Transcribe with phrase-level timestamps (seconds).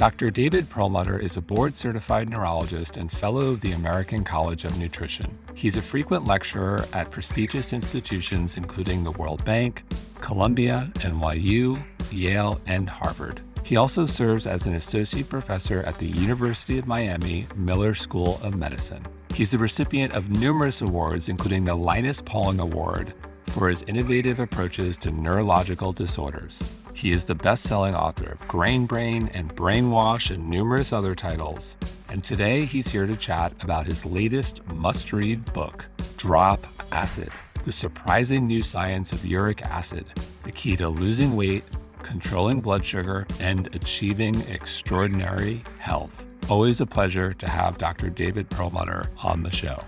[0.00, 0.30] Dr.
[0.30, 5.36] David Perlmutter is a board certified neurologist and fellow of the American College of Nutrition.
[5.54, 9.82] He's a frequent lecturer at prestigious institutions including the World Bank,
[10.22, 13.42] Columbia, NYU, Yale, and Harvard.
[13.62, 18.56] He also serves as an associate professor at the University of Miami Miller School of
[18.56, 19.04] Medicine.
[19.34, 23.12] He's the recipient of numerous awards, including the Linus Pauling Award
[23.48, 26.64] for his innovative approaches to neurological disorders.
[26.92, 31.76] He is the best selling author of Grain Brain and Brainwash and numerous other titles.
[32.08, 35.86] And today he's here to chat about his latest must read book,
[36.16, 37.30] Drop Acid
[37.64, 40.06] The Surprising New Science of Uric Acid,
[40.42, 41.64] the key to losing weight,
[42.02, 46.26] controlling blood sugar, and achieving extraordinary health.
[46.48, 48.10] Always a pleasure to have Dr.
[48.10, 49.78] David Perlmutter on the show.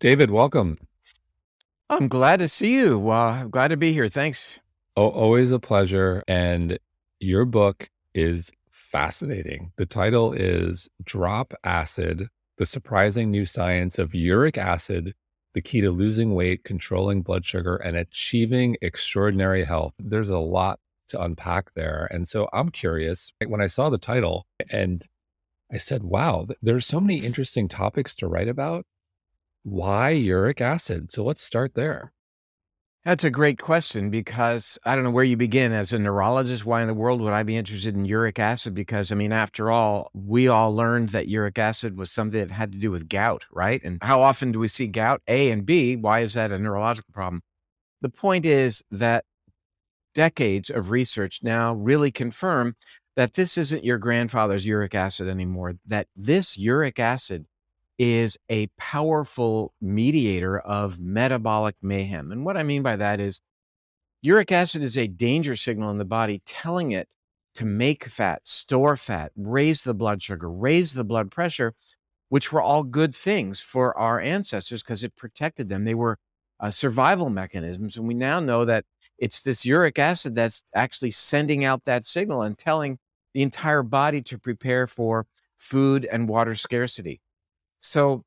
[0.00, 0.78] David, welcome.
[1.90, 3.10] I'm glad to see you.
[3.10, 4.08] Uh, I'm glad to be here.
[4.08, 4.58] Thanks.
[4.96, 6.22] Oh, always a pleasure.
[6.28, 6.78] And
[7.18, 9.72] your book is fascinating.
[9.76, 15.14] The title is Drop Acid The Surprising New Science of Uric Acid,
[15.54, 19.94] the Key to Losing Weight, Controlling Blood Sugar, and Achieving Extraordinary Health.
[19.98, 22.06] There's a lot to unpack there.
[22.10, 25.06] And so I'm curious when I saw the title and
[25.72, 28.84] I said, wow, there's so many interesting topics to write about.
[29.62, 31.10] Why uric acid?
[31.10, 32.12] So let's start there.
[33.04, 36.64] That's a great question because I don't know where you begin as a neurologist.
[36.64, 38.74] Why in the world would I be interested in uric acid?
[38.74, 42.70] Because, I mean, after all, we all learned that uric acid was something that had
[42.70, 43.82] to do with gout, right?
[43.82, 45.20] And how often do we see gout?
[45.26, 47.42] A and B, why is that a neurological problem?
[48.02, 49.24] The point is that
[50.14, 52.76] decades of research now really confirm
[53.16, 57.46] that this isn't your grandfather's uric acid anymore, that this uric acid
[57.98, 62.32] is a powerful mediator of metabolic mayhem.
[62.32, 63.40] And what I mean by that is
[64.22, 67.08] uric acid is a danger signal in the body telling it
[67.54, 71.74] to make fat, store fat, raise the blood sugar, raise the blood pressure,
[72.28, 75.84] which were all good things for our ancestors because it protected them.
[75.84, 76.18] They were
[76.60, 77.96] uh, survival mechanisms.
[77.96, 78.84] And we now know that
[79.18, 82.98] it's this uric acid that's actually sending out that signal and telling
[83.34, 85.26] the entire body to prepare for
[85.58, 87.20] food and water scarcity.
[87.82, 88.22] So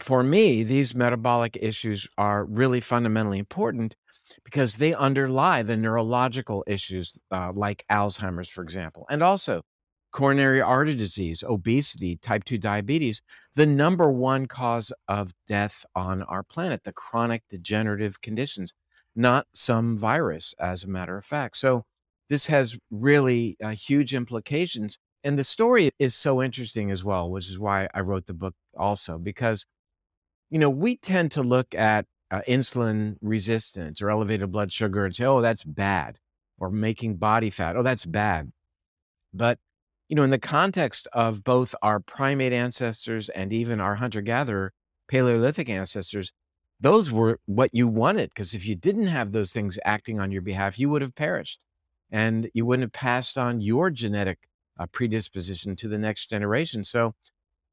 [0.00, 3.96] for me, these metabolic issues are really fundamentally important
[4.44, 9.62] because they underlie the neurological issues uh, like Alzheimer's, for example, and also
[10.12, 13.20] coronary artery disease, obesity, type 2 diabetes,
[13.54, 18.72] the number one cause of death on our planet, the chronic degenerative conditions,
[19.16, 21.56] not some virus, as a matter of fact.
[21.56, 21.84] So,
[22.28, 27.48] this has really uh, huge implications and the story is so interesting as well, which
[27.48, 29.66] is why I wrote the book also, because,
[30.50, 35.14] you know, we tend to look at uh, insulin resistance or elevated blood sugar and
[35.14, 36.18] say, oh, that's bad,
[36.58, 38.52] or making body fat, oh, that's bad.
[39.32, 39.58] But,
[40.08, 44.72] you know, in the context of both our primate ancestors and even our hunter gatherer
[45.08, 46.32] Paleolithic ancestors,
[46.80, 48.30] those were what you wanted.
[48.30, 51.58] Because if you didn't have those things acting on your behalf, you would have perished
[52.10, 56.84] and you wouldn't have passed on your genetic a predisposition to the next generation.
[56.84, 57.14] So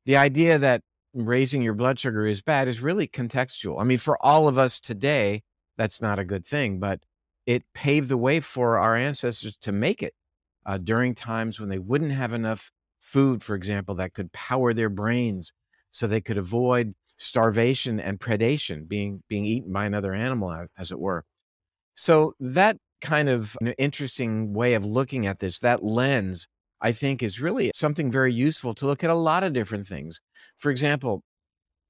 [0.06, 0.82] the idea that
[1.14, 3.80] raising your blood sugar is bad is really contextual.
[3.80, 5.44] I mean, for all of us today,
[5.78, 7.02] that's not a good thing, but
[7.46, 10.14] it paved the way for our ancestors to make it
[10.66, 14.90] uh, during times when they wouldn't have enough food, for example, that could power their
[14.90, 15.54] brains
[15.92, 21.00] so they could avoid starvation and predation, being, being eaten by another animal, as it
[21.00, 21.24] were.
[21.96, 26.48] So that kind of interesting way of looking at this, that lens
[26.86, 30.22] I think is really something very useful to look at a lot of different things.
[30.60, 31.24] For example,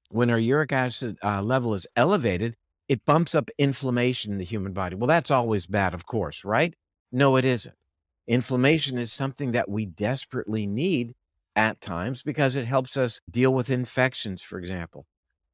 [0.08, 2.54] when our uric acid uh, level is elevated,
[2.88, 4.96] it bumps up inflammation in the human body.
[4.96, 6.72] Well, that's always bad, of course, right?
[7.12, 7.74] No, it isn't.
[8.26, 11.14] Inflammation is something that we desperately need
[11.54, 15.04] at times because it helps us deal with infections, for example.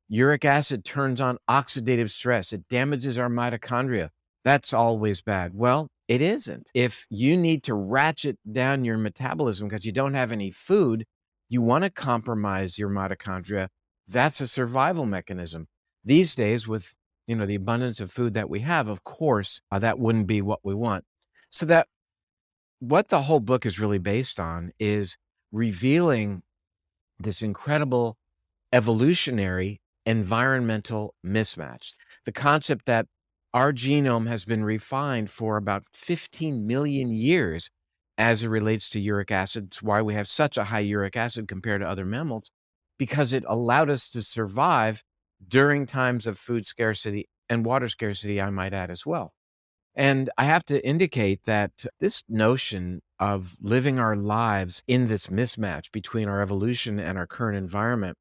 [0.09, 4.11] Uric acid turns on oxidative stress, it damages our mitochondria.
[4.45, 5.53] That's always bad.
[5.53, 6.71] Well, it isn't.
[6.75, 11.05] If you need to ratchet down your metabolism because you don't have any food,
[11.49, 13.69] you want to compromise your mitochondria.
[14.09, 15.69] That's a survival mechanism.
[16.05, 16.95] These days, with
[17.27, 20.43] you know the abundance of food that we have, of course, uh, that wouldn't be
[20.43, 21.05] what we want.
[21.51, 21.87] So that
[22.81, 25.17] what the whole book is really based on is
[25.53, 26.43] revealing
[27.19, 28.17] this incredible
[28.73, 31.93] evolutionary environmental mismatch.
[32.25, 33.07] The concept that
[33.55, 37.71] our genome has been refined for about 15 million years
[38.17, 39.65] as it relates to uric acid.
[39.67, 42.51] It's why we have such a high uric acid compared to other mammals,
[42.99, 45.03] because it allowed us to survive
[45.47, 49.33] during times of food scarcity and water scarcity, I might add as well.
[49.95, 55.93] And I have to indicate that this notion of living our lives in this mismatch
[55.93, 58.17] between our evolution and our current environment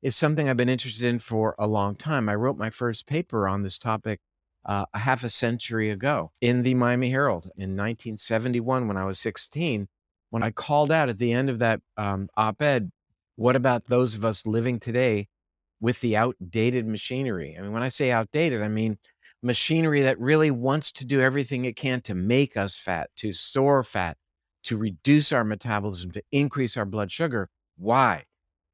[0.00, 2.28] is something I've been interested in for a long time.
[2.28, 4.20] I wrote my first paper on this topic
[4.68, 9.18] uh, a half a century ago in the Miami Herald in 1971 when I was
[9.18, 9.88] 16.
[10.30, 12.90] When I called out at the end of that um, op ed,
[13.36, 15.28] what about those of us living today
[15.80, 17.56] with the outdated machinery?
[17.58, 18.98] I mean, when I say outdated, I mean
[19.42, 23.82] machinery that really wants to do everything it can to make us fat, to store
[23.82, 24.18] fat,
[24.64, 27.48] to reduce our metabolism, to increase our blood sugar.
[27.78, 28.24] Why?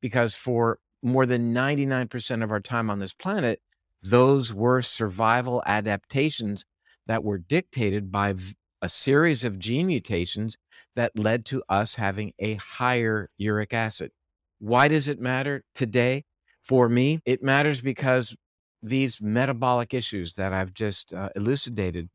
[0.00, 3.60] Because for more than 99% of our time on this planet,
[4.04, 6.66] those were survival adaptations
[7.06, 8.34] that were dictated by
[8.82, 10.56] a series of gene mutations
[10.96, 14.12] that led to us having a higher uric acid.
[14.60, 16.24] Why does it matter today?
[16.62, 18.36] For me, it matters because
[18.82, 22.10] these metabolic issues that I've just uh, elucidated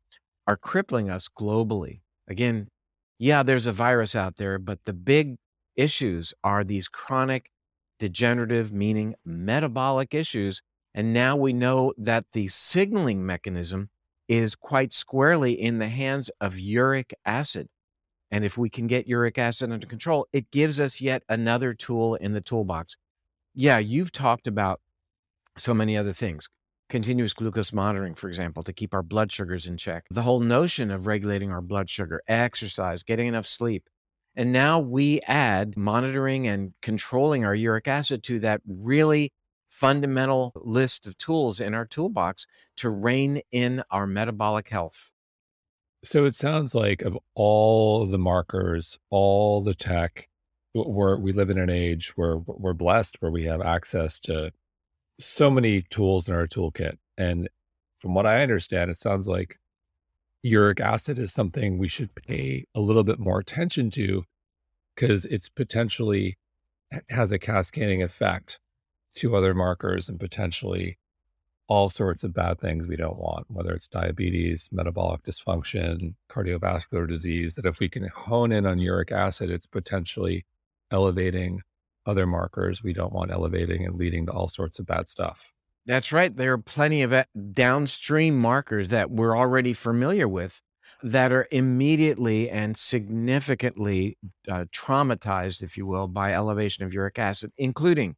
[0.48, 2.02] are crippling us globally.
[2.28, 2.70] Again,
[3.20, 5.38] yeah, there's a virus out there, but the big
[5.76, 7.50] issues are these chronic
[8.00, 10.62] degenerative, meaning metabolic issues.
[10.94, 13.90] And now we know that the signaling mechanism
[14.28, 17.68] is quite squarely in the hands of uric acid.
[18.32, 22.16] And if we can get uric acid under control, it gives us yet another tool
[22.16, 22.96] in the toolbox.
[23.56, 24.82] Yeah, you've talked about
[25.58, 26.48] so many other things
[26.90, 30.06] continuous glucose monitoring, for example, to keep our blood sugars in check.
[30.10, 33.88] The whole notion of regulating our blood sugar, exercise, getting enough sleep.
[34.36, 39.32] And now we add monitoring and controlling our uric acid to that really
[39.80, 42.46] fundamental list of tools in our toolbox
[42.76, 45.10] to rein in our metabolic health.
[46.04, 50.28] So it sounds like of all the markers, all the tech,
[50.74, 54.52] we're, we live in an age where we're blessed, where we have access to
[55.18, 56.98] so many tools in our toolkit.
[57.18, 57.48] And
[58.00, 59.60] from what I understand, it sounds like
[60.44, 64.26] uric acid is something we should pay a little bit more attention to
[64.94, 66.38] because it's potentially
[67.10, 68.60] has a cascading effect
[69.20, 70.98] to other markers and potentially
[71.68, 77.54] all sorts of bad things we don't want, whether it's diabetes, metabolic dysfunction, cardiovascular disease,
[77.54, 80.46] that if we can hone in on uric acid, it's potentially
[80.92, 81.62] elevating
[82.08, 85.54] other markers we don't want elevating and leading to all sorts of bad stuff.
[85.86, 86.36] That's right.
[86.36, 90.62] There are plenty of uh, downstream markers that we're already familiar with
[91.04, 94.18] that are immediately and significantly
[94.50, 98.16] uh, traumatized, if you will, by elevation of uric acid, including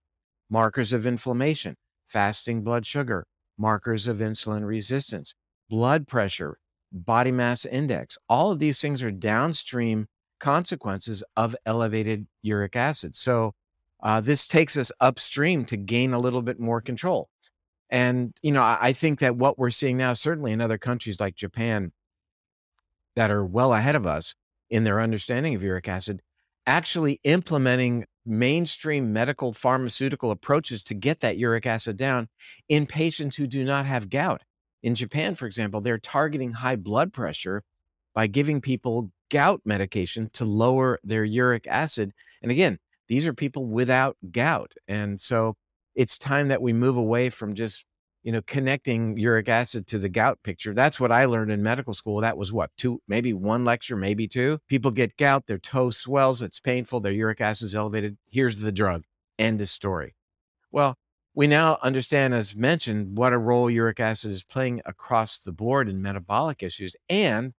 [0.51, 1.75] markers of inflammation,
[2.07, 3.25] fasting blood sugar,
[3.57, 5.33] markers of insulin resistance,
[5.69, 6.59] blood pressure,
[6.91, 8.17] body mass index.
[8.27, 10.07] All of these things are downstream
[10.39, 13.15] consequences of elevated uric acid.
[13.15, 13.53] So,
[14.03, 17.29] uh, this takes us upstream to gain a little bit more control.
[17.89, 21.19] And, you know, I, I think that what we're seeing now, certainly in other countries
[21.19, 21.91] like Japan
[23.15, 24.33] that are well ahead of us
[24.71, 26.21] in their understanding of uric acid,
[26.65, 32.27] actually implementing mainstream medical pharmaceutical approaches to get that uric acid down
[32.69, 34.43] in patients who do not have gout.
[34.83, 37.63] In Japan, for example, they're targeting high blood pressure
[38.13, 42.11] by giving people gout medication to lower their uric acid.
[42.41, 44.73] And again, these are people without gout.
[44.87, 45.55] And so
[45.95, 47.85] it's time that we move away from just,
[48.23, 50.73] you know, connecting uric acid to the gout picture.
[50.73, 52.21] That's what I learned in medical school.
[52.21, 54.59] That was what, two, maybe one lecture, maybe two.
[54.67, 58.17] People get gout, their toe swells, it's painful, their uric acid is elevated.
[58.29, 59.03] Here's the drug.
[59.39, 60.15] End of story.
[60.71, 60.97] Well,
[61.33, 65.89] we now understand, as mentioned, what a role uric acid is playing across the board
[65.89, 67.53] in metabolic issues and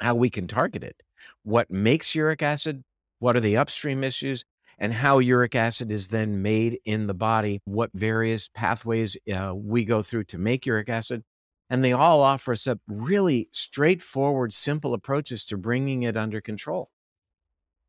[0.00, 1.02] how we can target it.
[1.42, 2.84] What makes uric acid?
[3.18, 4.44] What are the upstream issues?
[4.78, 9.84] And how uric acid is then made in the body, what various pathways uh, we
[9.84, 11.24] go through to make uric acid.
[11.70, 16.90] And they all offer us up really straightforward, simple approaches to bringing it under control.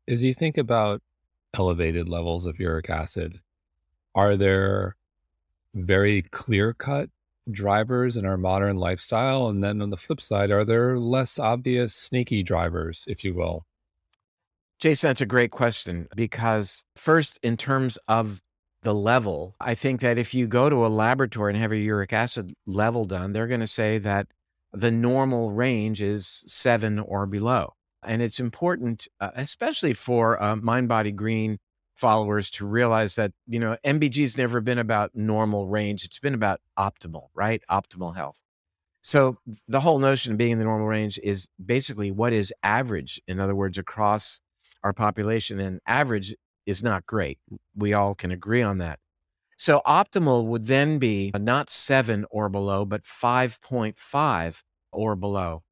[0.08, 1.02] As you think about
[1.54, 3.40] elevated levels of uric acid,
[4.14, 4.96] are there
[5.74, 7.10] very clear cut
[7.50, 9.48] drivers in our modern lifestyle?
[9.48, 13.66] And then on the flip side, are there less obvious, sneaky drivers, if you will?
[14.78, 18.42] Jason, that's a great question because, first, in terms of
[18.82, 22.12] the level, I think that if you go to a laboratory and have a uric
[22.12, 24.28] acid level done, they're going to say that
[24.72, 27.74] the normal range is seven or below.
[28.02, 31.58] And it's important, uh, especially for uh, Mind Body Green
[31.94, 36.04] followers, to realize that, you know, MBG's never been about normal range.
[36.04, 37.62] It's been about optimal, right?
[37.70, 38.36] Optimal health.
[39.02, 43.20] So the whole notion of being in the normal range is basically what is average,
[43.26, 44.40] in other words, across
[44.82, 46.34] our population and average
[46.66, 47.38] is not great.
[47.52, 47.58] Mm.
[47.74, 48.98] We all can agree on that.
[49.58, 55.62] So optimal would then be uh, not seven or below, but 5.5 or below.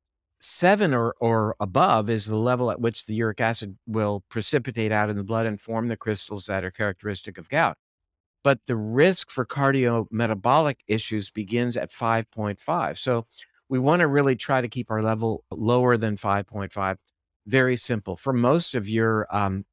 [0.40, 5.10] seven or, or above is the level at which the uric acid will precipitate out
[5.10, 7.76] in the blood and form the crystals that are characteristic of gout.
[8.42, 12.98] But the risk for cardiometabolic issues begins at 5.5.
[12.98, 13.26] So
[13.68, 16.96] we want to really try to keep our level lower than 5.5.
[17.46, 18.16] Very simple.
[18.16, 19.64] For most of your um,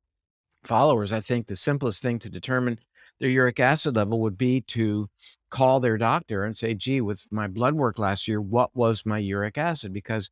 [0.64, 2.80] followers, I think the simplest thing to determine
[3.20, 5.10] their uric acid level would be to
[5.52, 9.20] call their doctor and say, gee, with my blood work last year, what was my
[9.20, 9.94] uric acid?
[9.94, 10.30] Because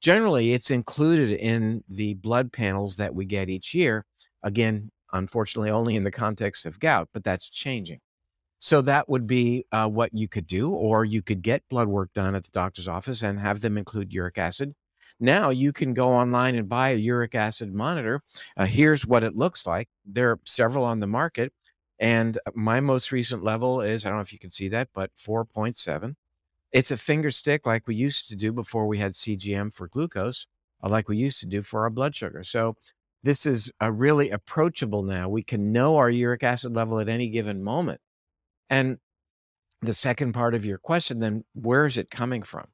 [0.00, 4.06] generally it's included in the blood panels that we get each year.
[4.42, 8.00] Again, unfortunately, only in the context of gout, but that's changing.
[8.60, 12.12] So that would be uh, what you could do, or you could get blood work
[12.14, 14.74] done at the doctor's office and have them include uric acid.
[15.20, 18.20] Now you can go online and buy a uric acid monitor.
[18.56, 19.88] Uh, here's what it looks like.
[20.04, 21.52] There are several on the market.
[21.98, 25.10] And my most recent level is, I don't know if you can see that, but
[25.16, 26.14] 4.7.
[26.72, 30.48] It's a finger stick like we used to do before we had CGM for glucose,
[30.82, 32.42] uh, like we used to do for our blood sugar.
[32.42, 32.76] So
[33.22, 35.28] this is a really approachable now.
[35.28, 38.00] We can know our uric acid level at any given moment.
[38.68, 38.98] And
[39.80, 42.66] the second part of your question, then, where is it coming from?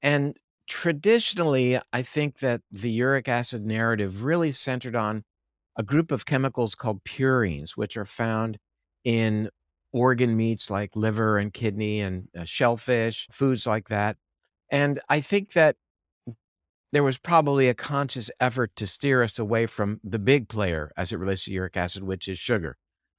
[0.00, 5.24] And traditionally, I think that the uric acid narrative really centered on
[5.76, 8.58] a group of chemicals called purines, which are found
[9.04, 9.50] in
[9.92, 14.16] organ meats like liver and kidney and uh, shellfish, foods like that.
[14.70, 15.76] And I think that
[16.92, 21.12] there was probably a conscious effort to steer us away from the big player as
[21.12, 22.76] it relates to uric acid, which is sugar.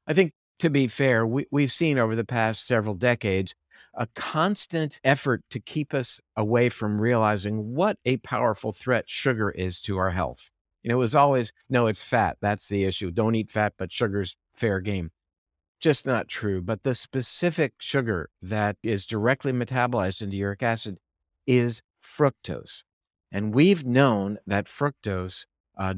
[0.08, 3.54] I think, to be fair, we, we've seen over the past several decades
[3.94, 9.80] a constant effort to keep us away from realizing what a powerful threat sugar is
[9.82, 10.50] to our health.
[10.84, 12.38] Know, it was always, no, it's fat.
[12.42, 13.10] That's the issue.
[13.10, 15.12] Don't eat fat, but sugar's fair game
[15.86, 16.64] just not true.
[16.64, 20.98] But the specific sugar that is directly metabolized into uric acid
[21.46, 22.84] is fructose.
[23.32, 25.46] And we've known that fructose
[25.78, 25.94] uh,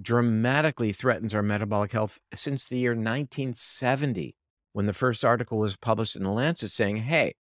[0.00, 4.34] dramatically threatens our metabolic health since the year 1970,
[4.72, 7.34] when the first article was published in The Lancet saying, hey,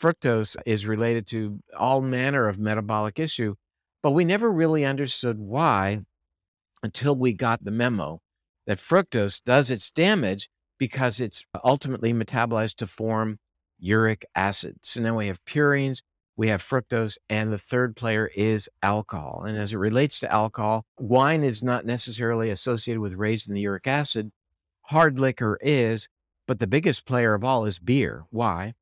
[0.00, 3.54] fructose is related to all manner of metabolic issue.
[4.02, 6.00] But we never really understood why
[6.82, 8.20] until we got the memo
[8.66, 13.38] that fructose does its damage because it's ultimately metabolized to form
[13.78, 14.76] uric acid.
[14.82, 16.00] So now we have purines,
[16.42, 19.44] we have fructose, and the third player is alcohol.
[19.46, 23.86] And as it relates to alcohol, wine is not necessarily associated with raising the uric
[23.86, 24.32] acid.
[24.86, 26.08] Hard liquor is,
[26.48, 28.24] but the biggest player of all is beer.
[28.30, 28.74] Why?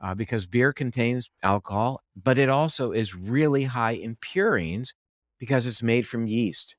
[0.00, 4.88] Uh, because beer contains alcohol, but it also is really high in purines
[5.38, 6.74] because it's made from yeast.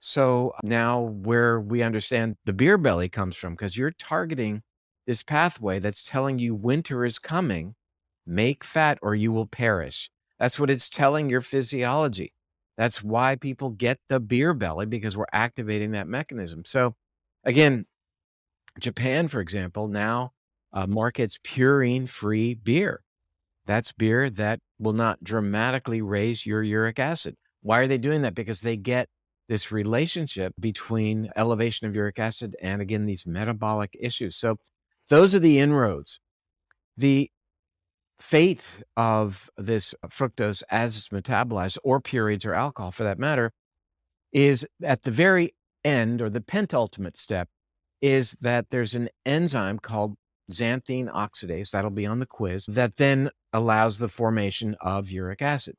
[0.00, 4.62] So now where we understand the beer belly comes from, because you're targeting
[5.06, 7.75] this pathway that's telling you winter is coming,
[8.26, 10.10] make fat or you will perish.
[10.38, 12.32] That's what it's telling your physiology.
[12.76, 16.64] That's why people get the beer belly because we're activating that mechanism.
[16.64, 16.94] So
[17.44, 17.86] again,
[18.78, 20.32] Japan, for example, now
[20.72, 23.02] uh, markets purine free beer.
[23.66, 27.36] That's beer that will not dramatically raise your uric acid.
[27.62, 28.34] Why are they doing that?
[28.34, 29.08] Because they get
[29.48, 34.36] this relationship between elevation of uric acid and again these metabolic issues.
[34.36, 34.58] So
[35.08, 36.20] those are the inroads.
[36.96, 37.30] The
[38.18, 43.52] fate of this fructose as it's metabolized, or purines or alcohol for that matter,
[44.32, 45.54] is at the very
[45.84, 47.48] end or the pentultimate step
[48.02, 50.16] is that there's an enzyme called
[50.50, 55.74] xanthine oxidase, that'll be on the quiz, that then allows the formation of uric acid.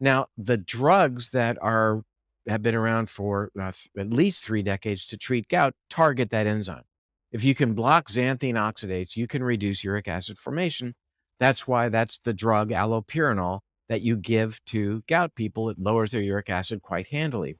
[0.00, 2.02] Now, the drugs that are
[2.48, 6.84] have been around for uh, at least three decades to treat gout target that enzyme.
[7.32, 10.94] If you can block xanthine oxidase, you can reduce uric acid formation.
[11.38, 15.68] That's why that's the drug allopurinol that you give to gout people.
[15.68, 17.56] It lowers their uric acid quite handily.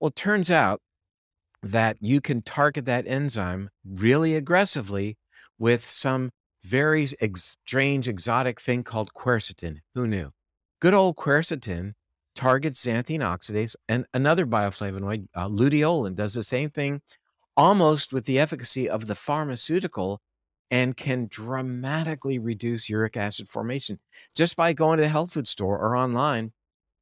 [0.00, 0.80] Well, it turns out
[1.62, 5.16] that you can target that enzyme really aggressively
[5.58, 6.30] with some
[6.62, 9.78] very ex- strange exotic thing called quercetin.
[9.94, 10.30] Who knew?
[10.80, 11.92] Good old quercetin
[12.34, 17.00] targets xanthine oxidase, and another bioflavonoid, uh, luteolin, does the same thing
[17.56, 20.20] almost with the efficacy of the pharmaceutical
[20.72, 23.98] and can dramatically reduce uric acid formation
[24.34, 26.50] just by going to the health food store or online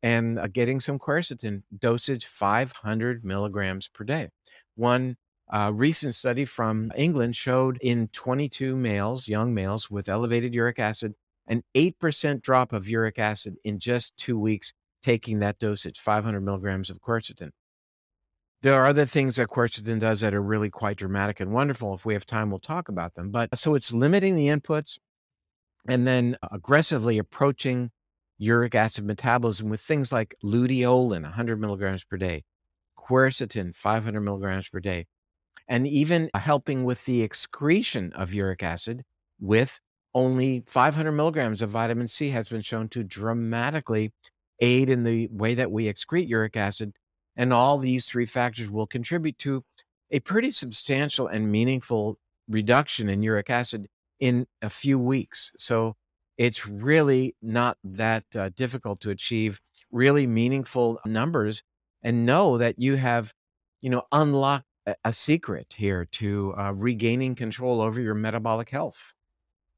[0.03, 4.29] and uh, getting some quercetin dosage 500 milligrams per day.
[4.75, 5.17] One
[5.53, 11.15] uh, recent study from England showed in 22 males, young males with elevated uric acid,
[11.47, 16.91] an 8% drop of uric acid in just two weeks taking that dosage, 500 milligrams
[16.91, 17.51] of quercetin.
[18.63, 21.95] There are other things that quercetin does that are really quite dramatic and wonderful.
[21.95, 23.31] If we have time, we'll talk about them.
[23.31, 24.99] But so it's limiting the inputs
[25.89, 27.91] and then aggressively approaching
[28.39, 32.45] uric acid metabolism with things like luteolin, 100 milligrams per day,
[32.99, 35.07] quercetin, 500 milligrams per day,
[35.69, 39.05] and even helping with the excretion of uric acid
[39.41, 39.81] with
[40.15, 44.13] only 500 milligrams of vitamin C has been shown to dramatically
[44.61, 46.95] aid in the way that we excrete uric acid.
[47.37, 49.65] And all these three factors will contribute to
[50.11, 52.19] a pretty substantial and meaningful
[52.49, 53.87] reduction in uric acid
[54.19, 55.53] in a few weeks.
[55.57, 55.97] So
[56.37, 59.61] it's really not that uh, difficult to achieve
[59.91, 61.63] really meaningful numbers
[62.03, 63.33] and know that you have,
[63.81, 64.65] you know, unlocked
[65.05, 69.15] a secret here to uh, regaining control over your metabolic health.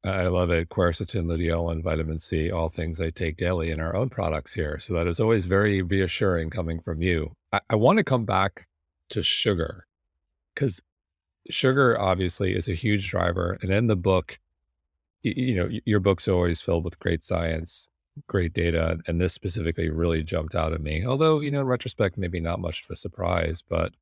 [0.04, 0.68] I love it.
[0.68, 4.80] Quercetin, luteolin, vitamin C, all things I take daily in our own products here.
[4.80, 7.36] So that is always very reassuring coming from you.
[7.52, 8.66] I, I want to come back
[9.10, 9.86] to sugar
[10.54, 10.82] because
[11.48, 13.58] sugar obviously is a huge driver.
[13.62, 14.40] And in the book,
[15.22, 17.86] you, you know, your book's are always filled with great science,
[18.26, 18.98] great data.
[19.06, 21.06] And this specifically really jumped out at me.
[21.06, 23.92] Although, you know, in retrospect, maybe not much of a surprise, but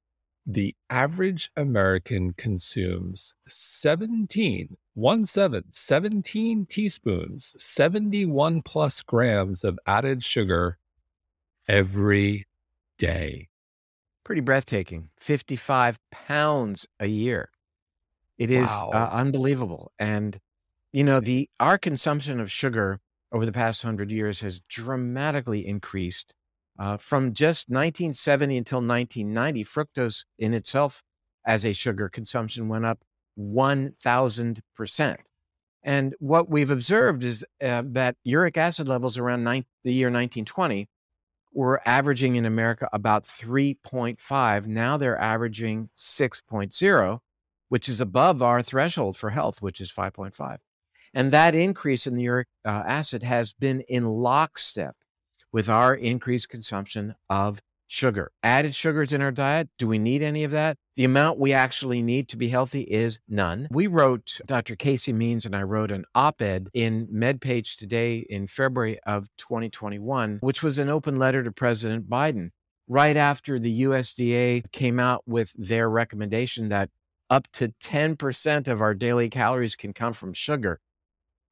[0.47, 10.79] the average American consumes 17, one seven, 17 teaspoons, 71 plus grams of added sugar
[11.69, 12.47] every
[12.99, 13.49] day.
[14.25, 15.11] Pretty breathtaking.
[15.19, 17.51] 55 pounds a year.
[18.39, 18.91] It is uh, wow.
[18.93, 19.93] uh, unbelievable.
[19.99, 20.39] And,
[20.93, 23.01] you know, the our consumption of sugar
[23.33, 26.35] over the past hundred years has dramatically increased
[26.81, 31.03] uh, from just 1970 until 1990, fructose in itself
[31.47, 33.05] as a sugar consumption went up
[33.39, 35.17] 1,000%.
[35.83, 40.89] And what we've observed is uh, that uric acid levels around the year 1920
[41.53, 44.67] were averaging in America about 3.5.
[44.67, 47.19] Now they're averaging 6.0,
[47.69, 50.59] which is above our threshold for health, which is 5.5.
[51.13, 54.97] And that increase in the uric uh, acid has been in lockstep
[55.53, 58.31] with our increased consumption of sugar.
[58.43, 60.77] Added sugars in our diet, do we need any of that?
[60.95, 63.67] The amount we actually need to be healthy is none.
[63.71, 64.77] We wrote, Dr.
[64.77, 70.39] Casey Means and I wrote an op ed in MedPage Today in February of 2021,
[70.41, 72.51] which was an open letter to President Biden
[72.89, 76.91] right after the USDA came out with their recommendation that
[77.29, 80.81] up to 10% of our daily calories can come from sugar.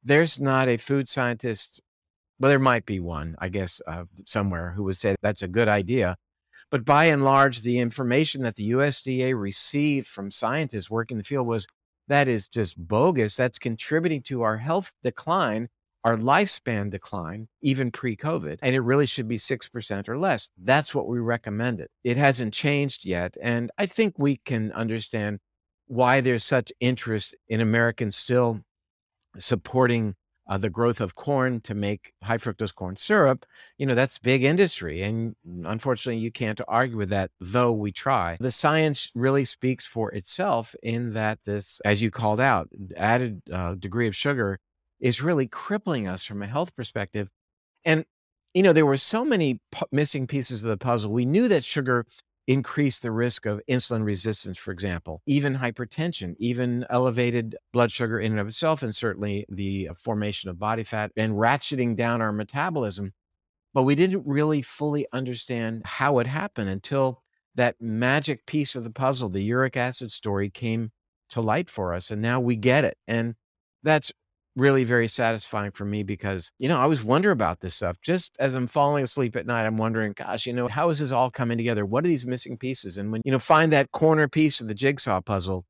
[0.03, 1.81] There's not a food scientist
[2.39, 5.67] well, there might be one, I guess, uh, somewhere who would say that's a good
[5.67, 6.15] idea.
[6.71, 11.23] But by and large, the information that the USDA received from scientists working in the
[11.23, 11.67] field was
[12.07, 13.35] that is just bogus.
[13.35, 15.69] That's contributing to our health decline,
[16.03, 18.59] our lifespan decline, even pre COVID.
[18.61, 20.49] And it really should be 6% or less.
[20.57, 21.87] That's what we recommended.
[22.03, 23.35] It hasn't changed yet.
[23.41, 25.39] And I think we can understand
[25.87, 28.61] why there's such interest in Americans still
[29.37, 30.15] supporting
[30.49, 33.45] uh, the growth of corn to make high fructose corn syrup,
[33.77, 35.03] you know, that's big industry.
[35.03, 38.35] And unfortunately, you can't argue with that, though we try.
[38.39, 43.75] The science really speaks for itself in that this, as you called out, added uh,
[43.75, 44.59] degree of sugar
[44.99, 47.29] is really crippling us from a health perspective.
[47.85, 48.05] And,
[48.55, 51.11] you know, there were so many p- missing pieces of the puzzle.
[51.11, 52.05] We knew that sugar
[52.49, 58.31] increase the risk of insulin resistance, for example, even hypertension, even elevated blood sugar in
[58.31, 62.31] and of itself, and certainly the uh, formation of body fat and ratcheting down our
[62.31, 63.13] metabolism.
[63.71, 67.21] But we didn't really fully understand how it happened until
[67.53, 70.91] that magic piece of the puzzle, the uric acid story, came
[71.29, 72.09] to light for us.
[72.09, 72.97] And now we get it.
[73.07, 73.35] And
[73.83, 74.11] that's
[74.59, 77.97] really very satisfying for me because, you know, I always wonder about this stuff.
[78.01, 81.11] Just as I'm falling asleep at night, I'm wondering, gosh, you know, how is this
[81.11, 81.85] all coming together?
[81.85, 82.97] What are these missing pieces?
[82.97, 85.65] And when, you know, find that corner piece of the jigsaw puzzle,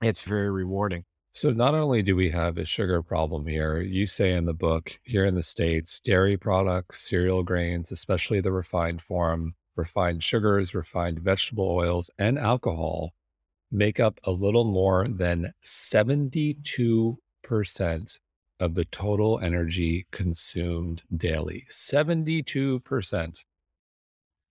[0.00, 1.04] it's very rewarding.
[1.34, 4.98] So not only do we have a sugar problem here, you say in the book
[5.02, 11.20] here in the States, dairy products, cereal grains, especially the refined form, refined sugars, refined
[11.20, 13.12] vegetable oils, and alcohol
[13.70, 18.18] make up a little more than 72 percent
[18.60, 21.66] of the total energy consumed daily.
[21.68, 23.44] 72%.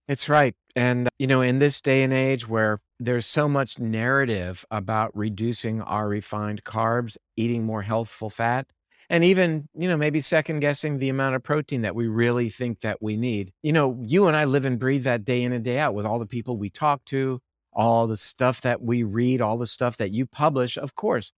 [0.08, 0.54] It's right.
[0.76, 5.82] And, you know, in this day and age where there's so much narrative about reducing
[5.82, 8.68] our refined carbs, eating more healthful fat,
[9.10, 12.82] and even, you know, maybe second guessing the amount of protein that we really think
[12.82, 13.52] that we need.
[13.62, 16.06] You know, you and I live and breathe that day in and day out with
[16.06, 17.42] all the people we talk to,
[17.74, 21.32] all the stuff that we read, all the stuff that you publish, of course.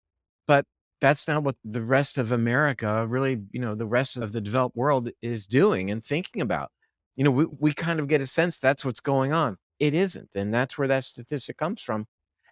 [1.04, 4.78] That's not what the rest of America, really, you know, the rest of the developed
[4.78, 6.72] world is doing and thinking about.
[7.18, 9.58] You know, we, we kind of get a sense that's what's going on.
[9.80, 10.30] It isn't.
[10.34, 12.06] And that's where that statistic comes from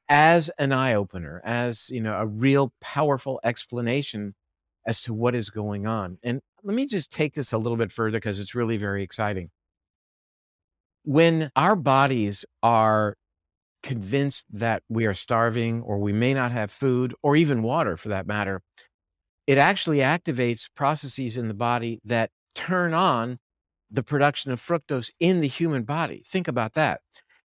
[0.10, 4.36] as an eye opener, as, you know, a real powerful explanation
[4.86, 6.18] as to what is going on.
[6.22, 9.50] And let me just take this a little bit further because it's really very exciting.
[11.06, 13.16] When our bodies are
[13.84, 18.10] convinced that we are starving or we may not have food or even water for
[18.10, 18.62] that matter,
[19.48, 23.40] it actually activates processes in the body that turn on
[23.90, 26.24] the production of fructose in the human body.
[26.26, 27.02] Think about that.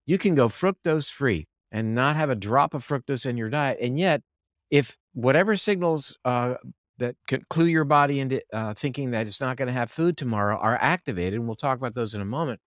[0.07, 3.79] You can go fructose free and not have a drop of fructose in your diet.
[3.81, 4.23] And yet,
[4.71, 6.55] if whatever signals uh,
[6.99, 10.17] that could clue your body into uh, thinking that it's not going to have food
[10.17, 12.61] tomorrow are activated, and we'll talk about those in a moment,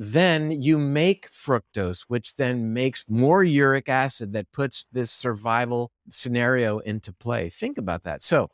[0.00, 6.78] then you make fructose, which then makes more uric acid that puts this survival scenario
[6.78, 7.50] into play.
[7.50, 8.22] Think about that.
[8.22, 8.48] So,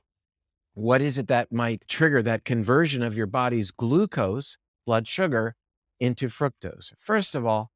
[0.72, 5.54] what is it that might trigger that conversion of your body's glucose, blood sugar,
[6.00, 6.94] into fructose?
[6.98, 7.70] First of all,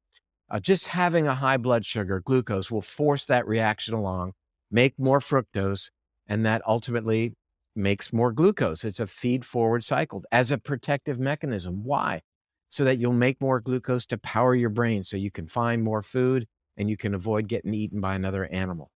[0.49, 4.33] uh, just having a high blood sugar, glucose, will force that reaction along,
[4.71, 5.91] make more fructose,
[6.27, 7.35] and that ultimately
[7.75, 8.83] makes more glucose.
[8.83, 11.83] It's a feed forward cycle as a protective mechanism.
[11.83, 12.23] Why?
[12.69, 16.03] So that you'll make more glucose to power your brain so you can find more
[16.03, 18.91] food and you can avoid getting eaten by another animal.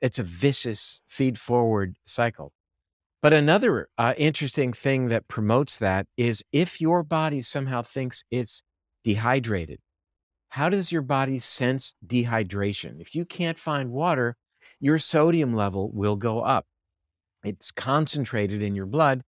[0.00, 2.52] It's a vicious feed forward cycle.
[3.22, 8.62] But another uh, interesting thing that promotes that is if your body somehow thinks it's
[9.04, 9.80] dehydrated,
[10.48, 13.00] how does your body sense dehydration?
[13.00, 14.36] If you can't find water,
[14.80, 16.66] your sodium level will go up.
[17.44, 19.22] It's concentrated in your blood,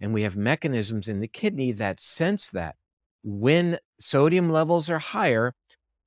[0.00, 2.74] and we have mechanisms in the kidney that sense that.
[3.28, 5.52] When sodium levels are higher,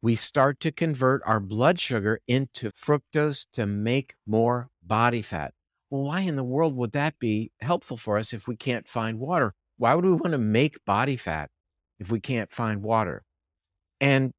[0.02, 5.54] we start to convert our blood sugar into fructose to make more body fat.
[5.90, 9.20] Well, why in the world would that be helpful for us if we can't find
[9.20, 9.54] water?
[9.76, 11.50] Why would we want to make body fat
[12.00, 13.24] if we can't find water?
[14.00, 14.32] And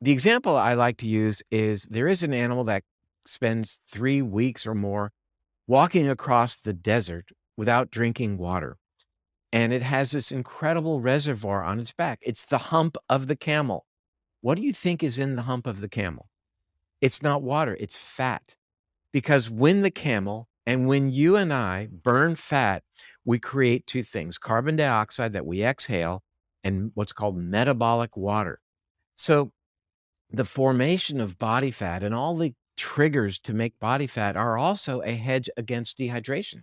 [0.00, 2.82] the example I like to use is there is an animal that
[3.24, 5.12] spends three weeks or more
[5.68, 8.78] walking across the desert without drinking water.
[9.52, 12.20] And it has this incredible reservoir on its back.
[12.22, 13.86] It's the hump of the camel.
[14.40, 16.28] What do you think is in the hump of the camel?
[17.00, 18.56] It's not water, it's fat.
[19.12, 22.82] Because when the camel and when you and I burn fat,
[23.24, 26.22] we create two things carbon dioxide that we exhale
[26.64, 28.60] and what's called metabolic water.
[29.16, 29.52] So,
[30.30, 35.02] the formation of body fat and all the triggers to make body fat are also
[35.02, 36.62] a hedge against dehydration.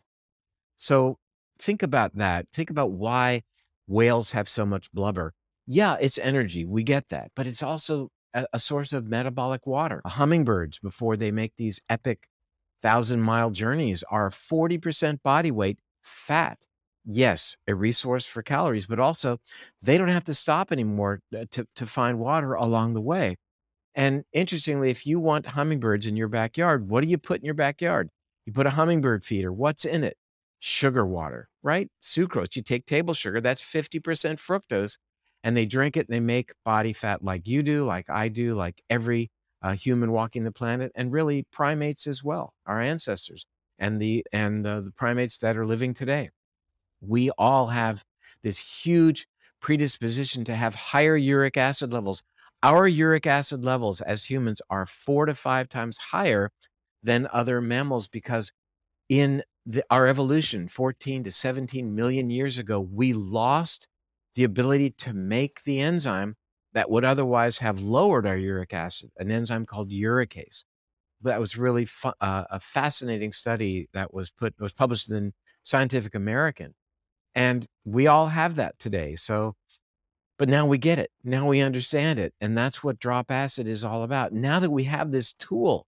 [0.75, 1.19] So,
[1.59, 2.47] think about that.
[2.51, 3.43] Think about why
[3.87, 5.33] whales have so much blubber.
[5.67, 6.65] Yeah, it's energy.
[6.65, 7.31] We get that.
[7.35, 10.01] But it's also a, a source of metabolic water.
[10.05, 12.27] Hummingbirds, before they make these epic
[12.81, 16.59] thousand mile journeys are 40% body weight fat.
[17.05, 19.39] Yes, a resource for calories, but also
[19.81, 23.35] they don't have to stop anymore uh, to, to find water along the way.
[23.95, 27.53] And interestingly, if you want hummingbirds in your backyard, what do you put in your
[27.53, 28.09] backyard?
[28.45, 29.51] You put a hummingbird feeder.
[29.51, 30.17] What's in it?
[30.59, 31.89] Sugar water, right?
[32.03, 32.55] Sucrose.
[32.55, 34.97] You take table sugar, that's 50% fructose,
[35.43, 38.55] and they drink it and they make body fat like you do, like I do,
[38.55, 43.45] like every uh, human walking the planet, and really primates as well, our ancestors
[43.77, 46.29] and the and the primates that are living today.
[47.01, 48.03] We all have
[48.43, 49.27] this huge
[49.61, 52.23] predisposition to have higher uric acid levels.
[52.63, 56.51] Our uric acid levels as humans are four to five times higher
[57.03, 58.51] than other mammals because
[59.09, 63.87] in the, our evolution 14 to 17 million years ago, we lost
[64.35, 66.35] the ability to make the enzyme
[66.73, 70.63] that would otherwise have lowered our uric acid, an enzyme called uricase.
[71.21, 76.15] That was really fu- uh, a fascinating study that was put was published in Scientific
[76.15, 76.75] American,
[77.35, 79.15] and we all have that today.
[79.15, 79.55] So,
[80.37, 81.11] but now we get it.
[81.23, 84.31] Now we understand it, and that's what drop acid is all about.
[84.31, 85.85] Now that we have this tool,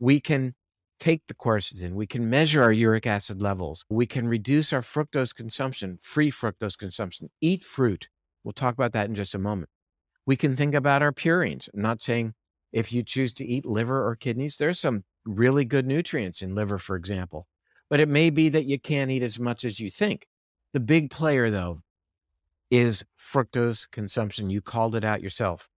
[0.00, 0.54] we can
[0.98, 5.34] take the quercetin, we can measure our uric acid levels, we can reduce our fructose
[5.34, 8.08] consumption, free fructose consumption, eat fruit.
[8.44, 9.70] We'll talk about that in just a moment.
[10.24, 11.68] We can think about our purines.
[11.72, 12.34] I'm not saying
[12.72, 16.78] if you choose to eat liver or kidneys, there's some really good nutrients in liver,
[16.78, 17.46] for example,
[17.88, 20.26] but it may be that you can't eat as much as you think.
[20.72, 21.82] The big player, though,
[22.70, 24.50] is fructose consumption.
[24.50, 25.68] You called it out yourself.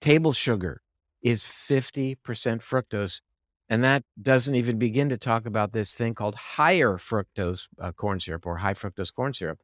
[0.00, 0.82] Table sugar
[1.22, 3.20] is 50% fructose.
[3.70, 8.20] And that doesn't even begin to talk about this thing called higher fructose uh, corn
[8.20, 9.60] syrup or high fructose corn syrup.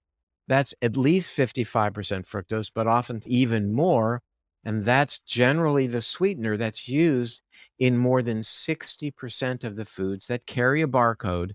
[0.46, 4.22] That's at least 55% fructose, but often even more
[4.64, 7.42] and that's generally the sweetener that's used
[7.78, 11.52] in more than 60% of the foods that carry a barcode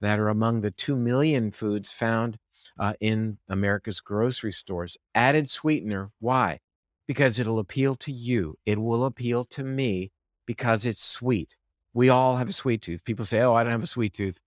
[0.00, 2.38] that are among the 2 million foods found
[2.78, 4.96] uh, in America's grocery stores.
[5.14, 6.10] Added sweetener.
[6.20, 6.60] Why?
[7.08, 8.56] Because it'll appeal to you.
[8.64, 10.12] It will appeal to me
[10.46, 11.56] because it's sweet.
[11.94, 13.04] We all have a sweet tooth.
[13.04, 14.40] People say, Oh, I don't have a sweet tooth.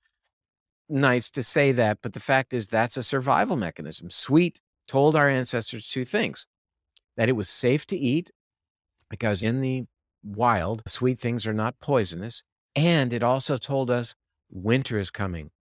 [0.87, 4.09] nice to say that, but the fact is that's a survival mechanism.
[4.09, 6.47] Sweet told our ancestors two things
[7.17, 8.31] that it was safe to eat
[9.09, 9.85] because in the
[10.23, 12.43] wild, sweet things are not poisonous.
[12.75, 14.15] And it also told us
[14.49, 15.51] winter is coming.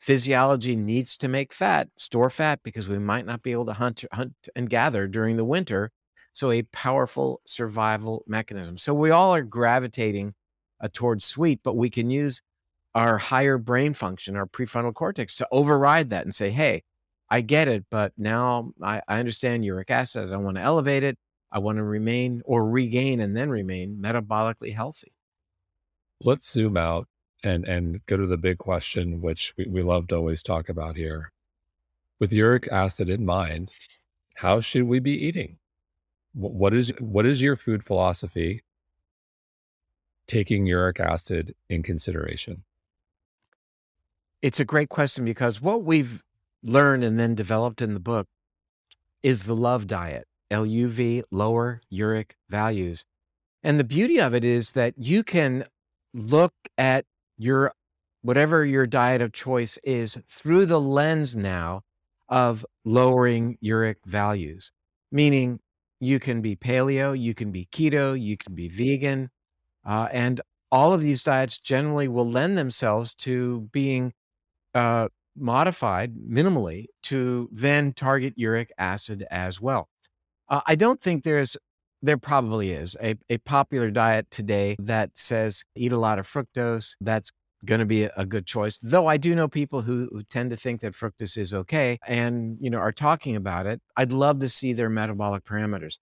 [0.00, 4.04] Physiology needs to make fat, store fat, because we might not be able to hunt,
[4.12, 5.92] hunt and gather during the winter.
[6.34, 8.76] So, a powerful survival mechanism.
[8.76, 10.34] So, we all are gravitating
[10.80, 12.42] uh, towards sweet, but we can use
[12.94, 16.82] our higher brain function, our prefrontal cortex, to override that and say, hey,
[17.28, 20.28] I get it, but now I, I understand uric acid.
[20.28, 21.18] I don't want to elevate it.
[21.50, 25.12] I want to remain or regain and then remain metabolically healthy.
[26.20, 27.06] Let's zoom out
[27.44, 30.96] and and go to the big question, which we, we love to always talk about
[30.96, 31.30] here.
[32.18, 33.70] With uric acid in mind,
[34.34, 35.58] how should we be eating?
[36.34, 38.63] What is what is your food philosophy
[40.26, 42.64] taking uric acid in consideration?
[44.42, 46.22] It's a great question because what we've
[46.62, 48.26] learned and then developed in the book
[49.22, 50.26] is the love diet.
[50.50, 53.04] LUV, lower uric values.
[53.62, 55.64] And the beauty of it is that you can
[56.12, 57.06] look at
[57.36, 57.72] your
[58.22, 61.82] whatever your diet of choice is through the lens now
[62.28, 64.70] of lowering uric values,
[65.10, 65.60] meaning
[66.00, 69.30] you can be paleo, you can be keto, you can be vegan,
[69.84, 74.12] uh, and all of these diets generally will lend themselves to being
[74.74, 79.88] uh, modified minimally to then target uric acid as well.
[80.48, 81.56] Uh, I don't think there's
[82.02, 86.96] there probably is a, a popular diet today that says eat a lot of fructose.
[87.00, 87.32] That's
[87.64, 88.78] going to be a, good choice.
[88.82, 92.58] Though I do know people who, who tend to think that fructose is okay and
[92.60, 93.80] you know are talking about it.
[93.96, 95.96] I'd love to see their metabolic parameters.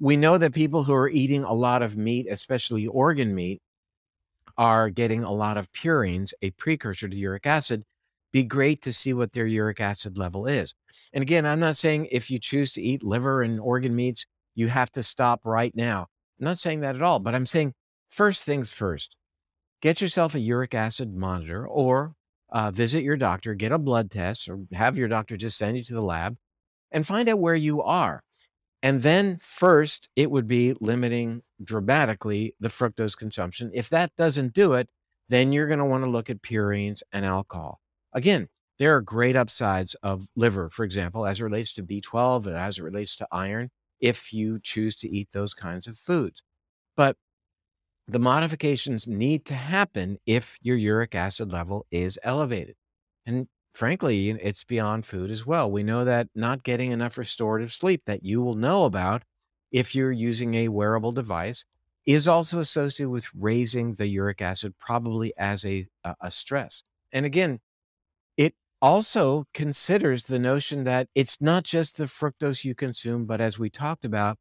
[0.00, 3.60] We know that people who are eating a lot of meat, especially organ meat,
[4.56, 7.84] are getting a lot of purines, a precursor to uric acid,
[8.32, 10.74] be great to see what their uric acid level is.
[11.12, 14.68] And again, I'm not saying if you choose to eat liver and organ meats, you
[14.68, 16.06] have to stop right now.
[16.38, 17.74] I'm not saying that at all, but I'm saying
[18.08, 19.16] first things first.
[19.82, 22.14] Get yourself a uric acid monitor or
[22.50, 25.84] uh, visit your doctor, get a blood test, or have your doctor just send you
[25.84, 26.36] to the lab
[26.90, 28.22] and find out where you are.
[28.82, 33.70] And then, first, it would be limiting dramatically the fructose consumption.
[33.74, 34.88] If that doesn't do it,
[35.28, 37.80] then you're going to want to look at purines and alcohol.
[38.12, 42.56] Again, there are great upsides of liver, for example, as it relates to B12 and
[42.56, 46.42] as it relates to iron, if you choose to eat those kinds of foods.
[46.96, 47.16] But
[48.08, 52.76] the modifications need to happen if your uric acid level is elevated.
[53.26, 55.70] And frankly, it's beyond food as well.
[55.70, 59.22] We know that not getting enough restorative sleep that you will know about
[59.70, 61.64] if you're using a wearable device
[62.06, 65.86] is also associated with raising the uric acid, probably as a,
[66.20, 66.82] a stress.
[67.12, 67.60] And again,
[68.36, 73.58] it also considers the notion that it's not just the fructose you consume, but as
[73.58, 74.38] we talked about,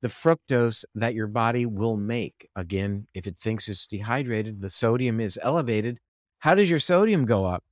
[0.00, 2.48] the fructose that your body will make.
[2.54, 5.98] Again, if it thinks it's dehydrated, the sodium is elevated.
[6.40, 7.64] How does your sodium go up?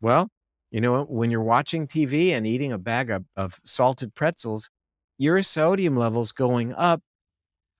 [0.00, 0.28] Well,
[0.72, 4.70] you know, when you're watching TV and eating a bag of, of salted pretzels,
[5.18, 7.02] your sodium level's going up.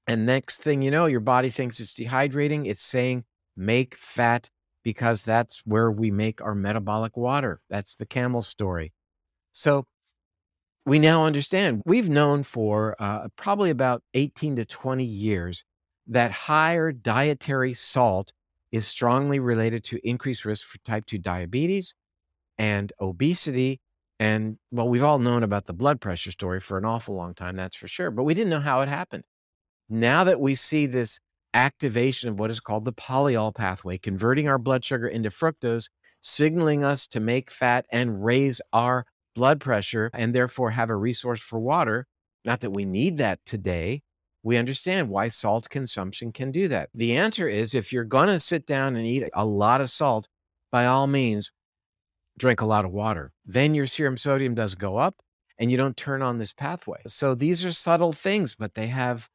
[0.06, 2.66] And next thing you know, your body thinks it's dehydrating.
[2.66, 3.24] It's saying,
[3.56, 4.50] make fat
[4.82, 7.60] because that's where we make our metabolic water.
[7.70, 8.92] That's the camel story.
[9.52, 9.86] So
[10.84, 15.64] we now understand we've known for uh, probably about 18 to 20 years
[16.08, 18.32] that higher dietary salt
[18.70, 21.94] is strongly related to increased risk for type 2 diabetes
[22.58, 23.80] and obesity.
[24.20, 27.56] And well, we've all known about the blood pressure story for an awful long time,
[27.56, 29.24] that's for sure, but we didn't know how it happened.
[29.88, 31.18] Now that we see this
[31.54, 35.88] activation of what is called the polyol pathway, converting our blood sugar into fructose,
[36.20, 41.40] signaling us to make fat and raise our blood pressure and therefore have a resource
[41.40, 42.06] for water.
[42.44, 44.02] Not that we need that today.
[44.42, 46.90] We understand why salt consumption can do that.
[46.94, 50.28] The answer is if you're going to sit down and eat a lot of salt,
[50.72, 51.52] by all means,
[52.38, 53.32] drink a lot of water.
[53.44, 55.16] Then your serum sodium does go up
[55.58, 57.00] and you don't turn on this pathway.
[57.06, 59.28] So these are subtle things, but they have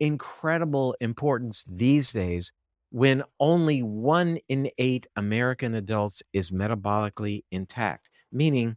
[0.00, 2.52] incredible importance these days
[2.90, 8.76] when only one in eight American adults is metabolically intact, meaning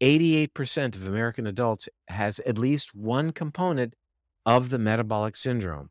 [0.00, 3.94] 88% of American adults has at least one component
[4.46, 5.90] of the metabolic syndrome.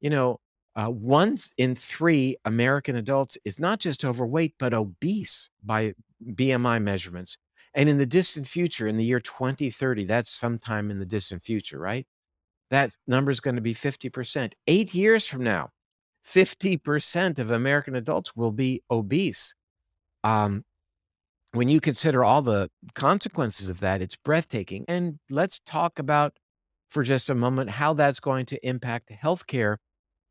[0.00, 0.40] You know,
[0.76, 7.36] uh, one in three American adults is not just overweight, but obese by BMI measurements.
[7.74, 11.78] And in the distant future, in the year 2030, that's sometime in the distant future,
[11.78, 12.06] right?
[12.70, 14.52] that number is going to be 50%.
[14.66, 15.70] Eight years from now,
[16.26, 19.54] 50% of American adults will be obese.
[20.24, 20.64] Um,
[21.52, 24.84] when you consider all the consequences of that, it's breathtaking.
[24.86, 26.38] And let's talk about
[26.88, 29.76] for just a moment how that's going to impact healthcare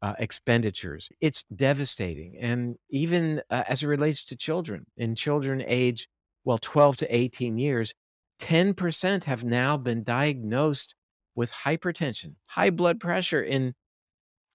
[0.02, 1.10] uh, expenditures.
[1.20, 2.38] It's devastating.
[2.40, 6.08] And even uh, as it relates to children, in children age,
[6.46, 7.94] well, 12 to 18 years,
[8.42, 10.96] 10% have now been diagnosed
[11.36, 13.74] with hypertension, high blood pressure in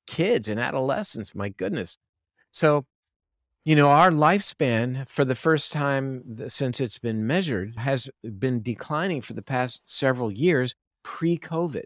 [0.06, 1.34] kids and adolescents.
[1.34, 1.96] My goodness.
[2.50, 2.86] So,
[3.64, 9.22] you know, our lifespan for the first time since it's been measured has been declining
[9.22, 11.84] for the past several years pre COVID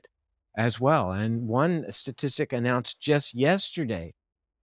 [0.58, 1.12] as well.
[1.12, 4.12] And one statistic announced just yesterday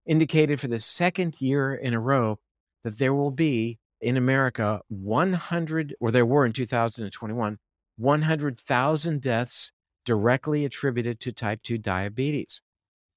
[0.04, 2.38] indicated for the second year in a row
[2.84, 7.58] that there will be in America 100, or there were in 2021,
[7.96, 9.72] 100,000 deaths
[10.04, 12.60] directly attributed to type 2 diabetes.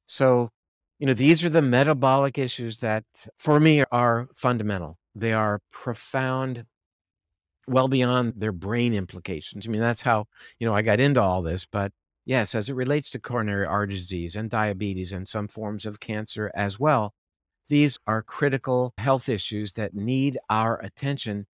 [0.08, 0.50] So,
[0.98, 3.04] you know, these are the metabolic issues that
[3.38, 4.98] for me are fundamental.
[5.14, 6.66] They are profound,
[7.68, 9.68] well beyond their brain implications.
[9.68, 10.28] I mean, that's how,
[10.60, 11.66] you know, I got into all this.
[11.66, 11.92] But
[12.30, 16.52] yes, as it relates to coronary artery disease and diabetes and some forms of cancer
[16.54, 17.16] as well,
[17.70, 21.48] these are critical health issues that need our attention.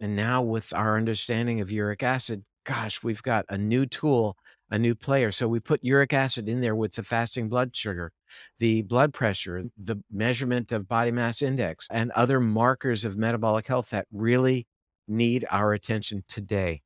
[0.00, 4.36] And now, with our understanding of uric acid, gosh, we've got a new tool,
[4.70, 5.32] a new player.
[5.32, 8.12] So we put uric acid in there with the fasting blood sugar,
[8.58, 13.88] the blood pressure, the measurement of body mass index, and other markers of metabolic health
[13.90, 14.66] that really
[15.08, 16.82] need our attention today.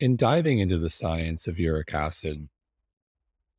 [0.00, 2.48] In diving into the science of uric acid,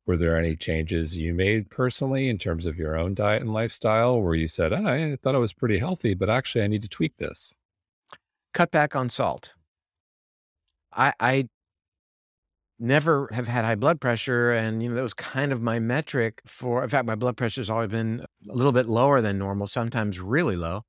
[0.06, 4.20] were there any changes you made personally in terms of your own diet and lifestyle
[4.20, 7.16] where you said, I thought I was pretty healthy, but actually I need to tweak
[7.18, 7.54] this?
[8.54, 9.54] Cut back on salt.
[10.92, 11.48] I, I
[12.78, 14.50] never have had high blood pressure.
[14.50, 17.60] And, you know, that was kind of my metric for, in fact, my blood pressure
[17.60, 20.84] has always been a little bit lower than normal, sometimes really low.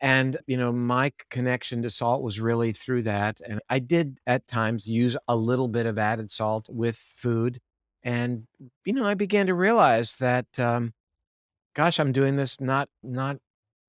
[0.00, 3.40] And, you know, my connection to salt was really through that.
[3.46, 7.58] And I did at times use a little bit of added salt with food
[8.04, 8.46] and
[8.84, 10.92] you know i began to realize that um,
[11.74, 13.38] gosh i'm doing this not not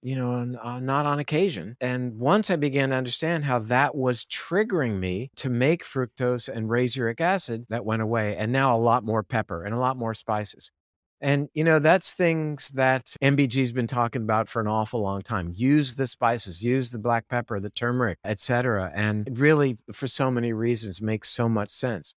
[0.02, 4.26] you know uh, not on occasion and once i began to understand how that was
[4.26, 8.78] triggering me to make fructose and raise uric acid that went away and now a
[8.78, 10.72] lot more pepper and a lot more spices
[11.22, 15.52] and you know that's things that mbg's been talking about for an awful long time
[15.56, 20.54] use the spices use the black pepper the turmeric etc and really for so many
[20.54, 22.14] reasons makes so much sense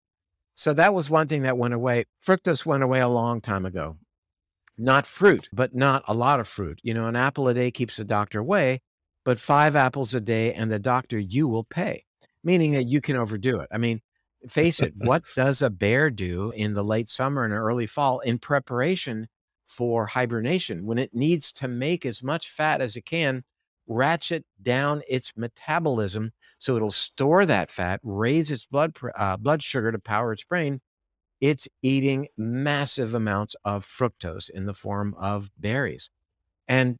[0.54, 2.04] so that was one thing that went away.
[2.24, 3.96] Fructose went away a long time ago.
[4.76, 6.78] Not fruit, but not a lot of fruit.
[6.82, 8.80] You know, an apple a day keeps the doctor away,
[9.24, 12.04] but five apples a day and the doctor you will pay,
[12.42, 13.68] meaning that you can overdo it.
[13.70, 14.00] I mean,
[14.48, 18.38] face it, what does a bear do in the late summer and early fall in
[18.38, 19.28] preparation
[19.66, 23.44] for hibernation when it needs to make as much fat as it can,
[23.86, 29.90] ratchet down its metabolism so it'll store that fat, raise its blood uh, blood sugar
[29.90, 30.80] to power its brain.
[31.40, 36.08] It's eating massive amounts of fructose in the form of berries.
[36.68, 36.98] And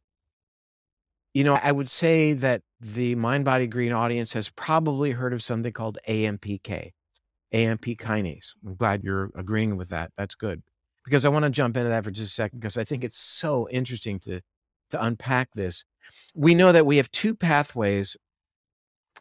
[1.33, 5.41] you know, I would say that the Mind Body Green audience has probably heard of
[5.41, 6.91] something called AMPK,
[7.53, 8.55] AMP kinase.
[8.65, 10.11] I'm glad you're agreeing with that.
[10.17, 10.61] That's good.
[11.05, 13.17] Because I want to jump into that for just a second because I think it's
[13.17, 14.41] so interesting to
[14.91, 15.83] to unpack this.
[16.35, 18.15] We know that we have two pathways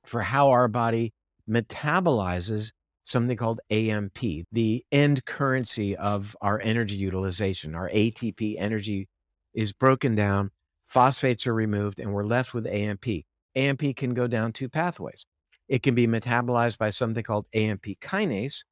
[0.05, 1.13] for how our body
[1.49, 2.73] metabolizes
[3.05, 4.19] something called AMP,
[4.53, 7.75] the end currency of our energy utilization.
[7.75, 9.09] Our ATP energy
[9.55, 10.51] is broken down,
[10.87, 13.07] phosphates are removed, and we're left with AMP.
[13.55, 15.27] AMP can go down two pathways.
[15.73, 18.65] It can be metabolized by something called AMP kinase.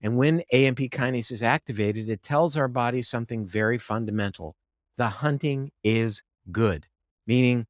[0.00, 4.56] And when AMP kinase is activated, it tells our body something very fundamental.
[4.96, 6.88] The hunting is good,
[7.28, 7.68] meaning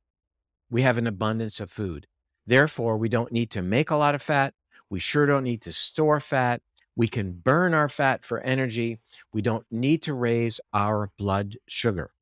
[0.71, 2.07] we have an abundance of food.
[2.47, 4.55] Therefore, we don't need to make a lot of fat.
[4.89, 6.63] We sure don't need to store fat.
[6.97, 9.01] We can burn our fat for energy.
[9.35, 12.13] We don't need to raise our blood sugar.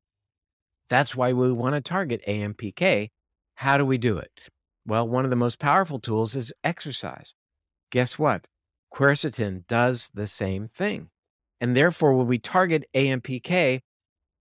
[0.89, 3.07] That's why we want to target AMPK.
[3.55, 4.31] How do we do it?
[4.87, 7.35] Well, one of the most powerful tools is exercise.
[7.91, 8.47] Guess what?
[8.93, 11.09] Quercetin does the same thing.
[11.61, 13.81] And therefore, when we target AMPK,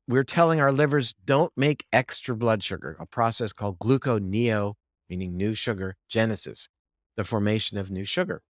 [0.09, 4.75] we're telling our livers don't make extra blood sugar, a process called gluconeo
[5.09, 6.69] meaning new sugar, genesis,
[7.17, 8.43] the formation of new sugar.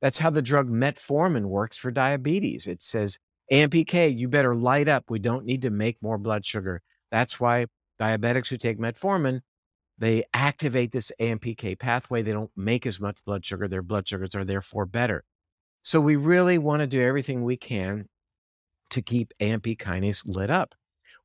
[0.00, 2.66] That's how the drug metformin works for diabetes.
[2.66, 3.18] It says,
[3.50, 5.04] AMPK, you better light up.
[5.08, 6.82] We don't need to make more blood sugar.
[7.10, 7.66] That's why
[8.00, 9.40] diabetics who take metformin,
[9.98, 12.22] they activate this AMPK pathway.
[12.22, 13.66] They don't make as much blood sugar.
[13.68, 15.24] Their blood sugars are therefore better.
[15.82, 18.08] So we really want to do everything we can
[18.90, 20.74] to keep AMP kinase lit up.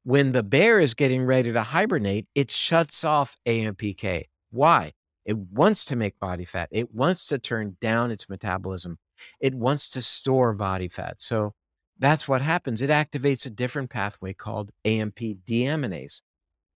[0.04, 4.26] When the bear is getting ready to hibernate, it shuts off AMPK.
[4.52, 4.94] Why?
[5.26, 6.70] It wants to make body fat.
[6.72, 8.98] It wants to turn down its metabolism.
[9.40, 11.22] It wants to store body fat.
[11.22, 11.54] So
[12.00, 12.82] that's what happens.
[12.82, 16.22] It activates a different pathway called AMP deaminase.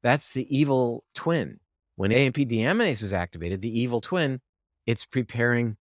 [0.04, 1.60] That's the evil twin.
[1.96, 4.42] When AMP deaminase is activated, the evil twin,
[4.86, 5.78] it's preparing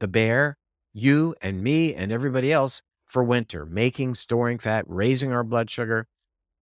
[0.00, 0.58] the bear,
[0.92, 6.08] you and me and everybody else for winter, making, storing fat, raising our blood sugar,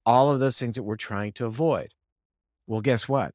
[0.05, 1.89] all of those things that we're trying to avoid.
[2.67, 3.33] Well, guess what?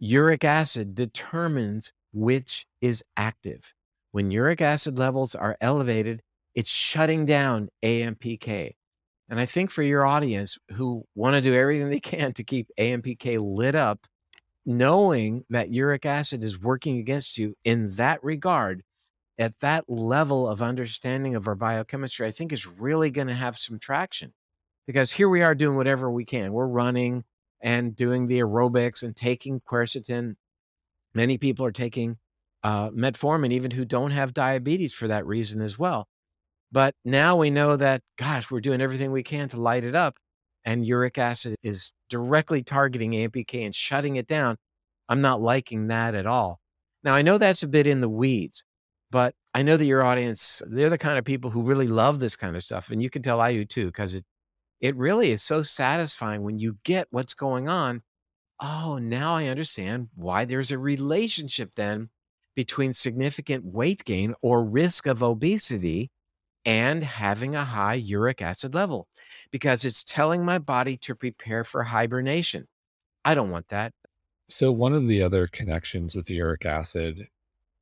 [0.00, 3.74] Uric acid determines which is active.
[4.10, 6.22] When uric acid levels are elevated,
[6.54, 8.72] it's shutting down AMPK.
[9.28, 12.68] And I think for your audience who want to do everything they can to keep
[12.78, 14.06] AMPK lit up,
[14.64, 18.82] knowing that uric acid is working against you in that regard,
[19.38, 23.58] at that level of understanding of our biochemistry, I think is really going to have
[23.58, 24.34] some traction.
[24.86, 26.52] Because here we are doing whatever we can.
[26.52, 27.24] We're running
[27.60, 30.34] and doing the aerobics and taking quercetin.
[31.14, 32.18] Many people are taking
[32.62, 36.08] uh, metformin, even who don't have diabetes for that reason as well.
[36.70, 40.16] But now we know that, gosh, we're doing everything we can to light it up,
[40.64, 44.58] and uric acid is directly targeting AMPK and shutting it down.
[45.08, 46.60] I'm not liking that at all.
[47.02, 48.64] Now, I know that's a bit in the weeds,
[49.10, 52.36] but I know that your audience, they're the kind of people who really love this
[52.36, 52.90] kind of stuff.
[52.90, 54.26] And you can tell I do too, because it,
[54.78, 58.02] it really is so satisfying when you get what's going on.
[58.60, 62.10] Oh, now I understand why there's a relationship then
[62.54, 66.10] between significant weight gain or risk of obesity
[66.64, 69.08] and having a high uric acid level
[69.50, 72.66] because it's telling my body to prepare for hibernation.
[73.24, 73.92] I don't want that.
[74.48, 77.28] So, one of the other connections with the uric acid,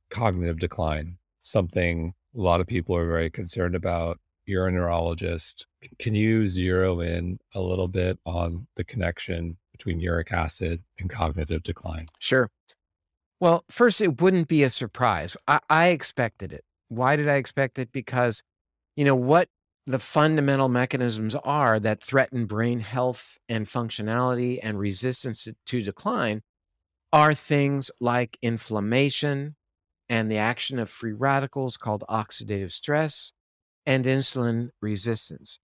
[0.09, 4.19] cognitive decline, something a lot of people are very concerned about.
[4.45, 5.67] You're a neurologist.
[5.99, 11.63] Can you zero in a little bit on the connection between uric acid and cognitive
[11.63, 12.07] decline?
[12.19, 12.49] Sure.
[13.39, 15.35] Well, first, it wouldn't be a surprise.
[15.47, 16.63] I, I expected it.
[16.89, 17.91] Why did I expect it?
[17.91, 18.43] Because,
[19.01, 19.49] you know, what
[19.87, 26.43] the fundamental mechanisms are that threaten brain health and functionality and resistance to decline
[27.11, 29.55] are things like inflammation
[30.07, 33.33] and the action of free radicals called oxidative stress
[33.87, 35.57] and insulin resistance.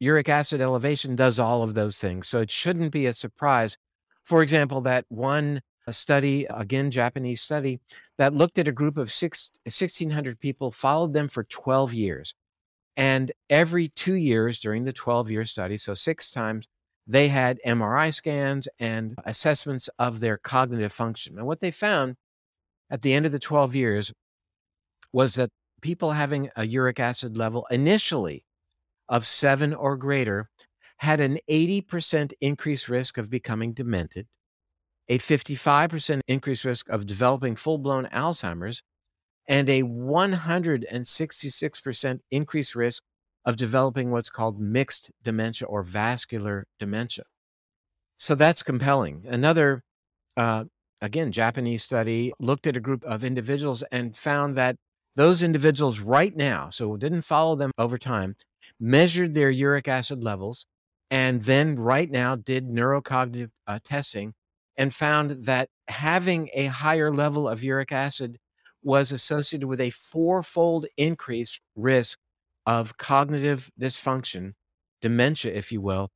[0.00, 2.26] Uric acid elevation does all of those things.
[2.26, 3.76] So it shouldn't be a surprise.
[4.24, 7.80] For example, that one a study, again, Japanese study,
[8.18, 12.34] that looked at a group of six, 1,600 people, followed them for 12 years.
[12.96, 16.68] And every two years during the 12 year study, so six times,
[17.06, 21.36] they had MRI scans and assessments of their cognitive function.
[21.36, 22.16] And what they found
[22.90, 24.12] at the end of the 12 years
[25.12, 28.44] was that people having a uric acid level initially
[29.08, 30.48] of seven or greater
[30.98, 34.28] had an 80% increased risk of becoming demented
[35.12, 38.80] a 55% increased risk of developing full blown Alzheimer's,
[39.46, 43.02] and a 166% increased risk
[43.44, 47.24] of developing what's called mixed dementia or vascular dementia.
[48.16, 49.26] So that's compelling.
[49.28, 49.82] Another,
[50.34, 50.64] uh,
[51.02, 54.76] again, Japanese study looked at a group of individuals and found that
[55.14, 58.34] those individuals right now, so didn't follow them over time,
[58.80, 60.64] measured their uric acid levels
[61.10, 64.32] and then right now did neurocognitive uh, testing
[64.82, 68.36] and found that having a higher level of uric acid
[68.82, 72.18] was associated with a fourfold increased risk
[72.66, 74.54] of cognitive dysfunction,
[75.00, 76.10] dementia, if you will,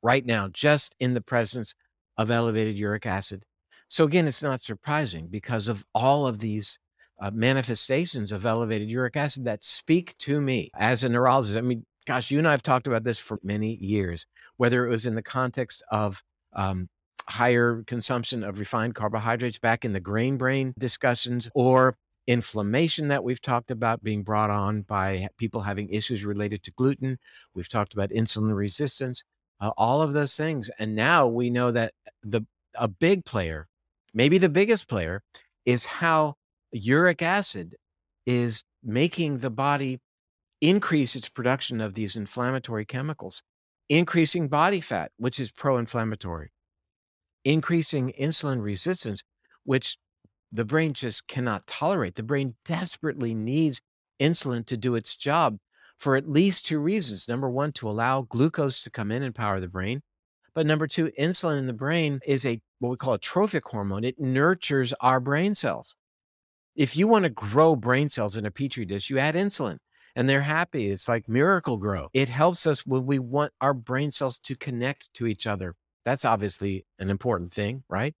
[0.00, 1.74] right now, just in the presence
[2.16, 3.42] of elevated uric acid.
[3.88, 6.78] So, again, it's not surprising because of all of these
[7.20, 11.58] uh, manifestations of elevated uric acid that speak to me as a neurologist.
[11.58, 14.24] I mean, gosh, you and I have talked about this for many years,
[14.56, 16.88] whether it was in the context of um,
[17.28, 21.94] higher consumption of refined carbohydrates back in the grain brain discussions or
[22.26, 27.18] inflammation that we've talked about being brought on by people having issues related to gluten.
[27.54, 29.22] We've talked about insulin resistance,
[29.60, 30.70] uh, all of those things.
[30.78, 32.42] And now we know that the
[32.74, 33.68] a big player,
[34.12, 35.22] maybe the biggest player,
[35.64, 36.34] is how
[36.72, 37.76] uric acid
[38.26, 39.98] is making the body
[40.60, 43.42] increase its production of these inflammatory chemicals,
[43.88, 46.50] increasing body fat, which is pro inflammatory,
[47.46, 49.22] increasing insulin resistance,
[49.64, 49.96] which
[50.50, 52.16] the brain just cannot tolerate.
[52.16, 53.80] The brain desperately needs
[54.20, 55.58] insulin to do its job
[55.96, 57.28] for at least two reasons.
[57.28, 60.02] Number one, to allow glucose to come in and power the brain.
[60.54, 64.04] But number two, insulin in the brain is a what we call a trophic hormone.
[64.04, 65.96] It nurtures our brain cells.
[66.74, 69.78] If you want to grow brain cells in a petri dish, you add insulin
[70.14, 70.90] and they're happy.
[70.90, 72.08] It's like Miracle-Gro.
[72.12, 75.74] It helps us when we want our brain cells to connect to each other.
[76.06, 78.14] That's obviously an important thing, right?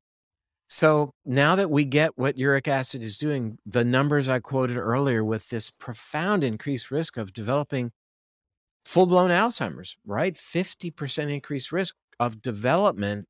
[0.66, 5.24] So now that we get what uric acid is doing, the numbers I quoted earlier
[5.24, 7.92] with this profound increased risk of developing
[8.84, 10.34] full blown Alzheimer's, right?
[10.34, 13.26] 50% increased risk of development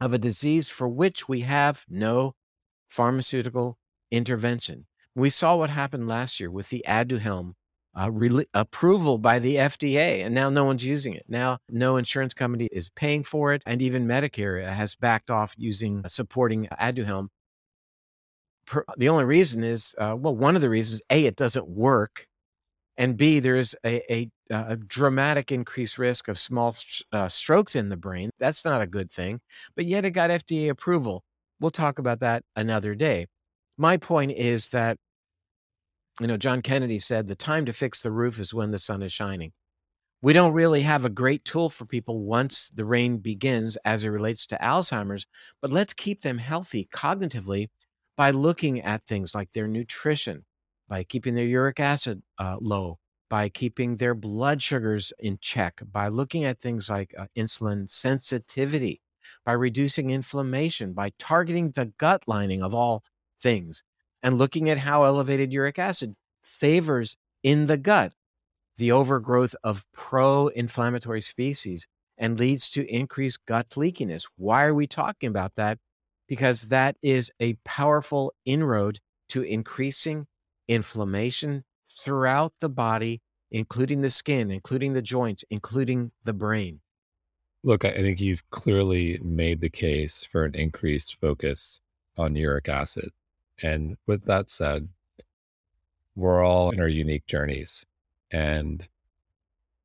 [0.00, 2.34] of a disease for which we have no
[2.88, 3.78] pharmaceutical
[4.12, 4.86] intervention.
[5.16, 7.54] We saw what happened last year with the Aduhelm
[7.96, 11.24] uh, re- approval by the FDA, and now no one's using it.
[11.28, 16.02] Now, no insurance company is paying for it, and even Medicare has backed off using
[16.04, 17.28] uh, supporting Aduhelm.
[18.66, 22.26] Per, the only reason is, uh, well, one of the reasons, A, it doesn't work,
[22.98, 26.76] and B, there is a, a, a dramatic increased risk of small
[27.12, 28.30] uh, strokes in the brain.
[28.38, 29.40] That's not a good thing,
[29.74, 31.22] but yet it got FDA approval.
[31.60, 33.26] We'll talk about that another day.
[33.78, 34.96] My point is that
[36.20, 39.02] you know, John Kennedy said the time to fix the roof is when the sun
[39.02, 39.52] is shining.
[40.22, 44.08] We don't really have a great tool for people once the rain begins as it
[44.08, 45.26] relates to Alzheimer's,
[45.60, 47.68] but let's keep them healthy cognitively
[48.16, 50.46] by looking at things like their nutrition,
[50.88, 52.98] by keeping their uric acid uh, low,
[53.28, 59.02] by keeping their blood sugars in check, by looking at things like uh, insulin sensitivity,
[59.44, 63.04] by reducing inflammation, by targeting the gut lining of all
[63.38, 63.84] things
[64.22, 68.14] and looking at how elevated uric acid favors in the gut
[68.76, 71.86] the overgrowth of pro inflammatory species
[72.18, 74.24] and leads to increased gut leakiness.
[74.36, 75.78] Why are we talking about that?
[76.28, 79.00] Because that is a powerful inroad
[79.30, 80.26] to increasing
[80.68, 86.80] inflammation throughout the body, including the skin, including the joints, including the brain.
[87.62, 91.80] Look, I think you've clearly made the case for an increased focus
[92.16, 93.10] on uric acid.
[93.62, 94.88] And with that said,
[96.14, 97.84] we're all in our unique journeys.
[98.30, 98.88] And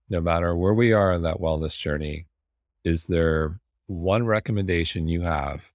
[0.09, 2.25] no matter where we are in that wellness journey,
[2.83, 5.71] is there one recommendation you have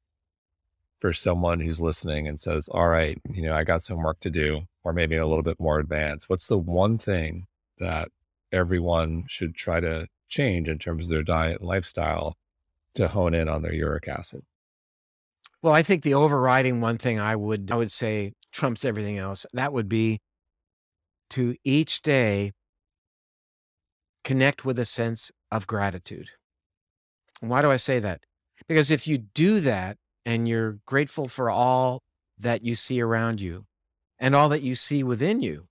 [0.99, 4.30] for someone who's listening and says, All right, you know, I got some work to
[4.30, 6.28] do, or maybe a little bit more advanced?
[6.28, 7.47] What's the one thing
[7.78, 8.09] that
[8.53, 12.36] everyone should try to change in terms of their diet and lifestyle
[12.94, 14.42] to hone in on their uric acid?
[15.66, 19.44] Well, I think the overriding one thing I would I would say trumps everything else.
[19.52, 20.20] That would be
[21.30, 22.52] to each day
[24.22, 26.28] connect with a sense of gratitude.
[27.40, 28.20] why do I say that?
[28.68, 32.04] Because if you do that and you're grateful for all
[32.38, 33.64] that you see around you
[34.20, 35.66] and all that you see within you,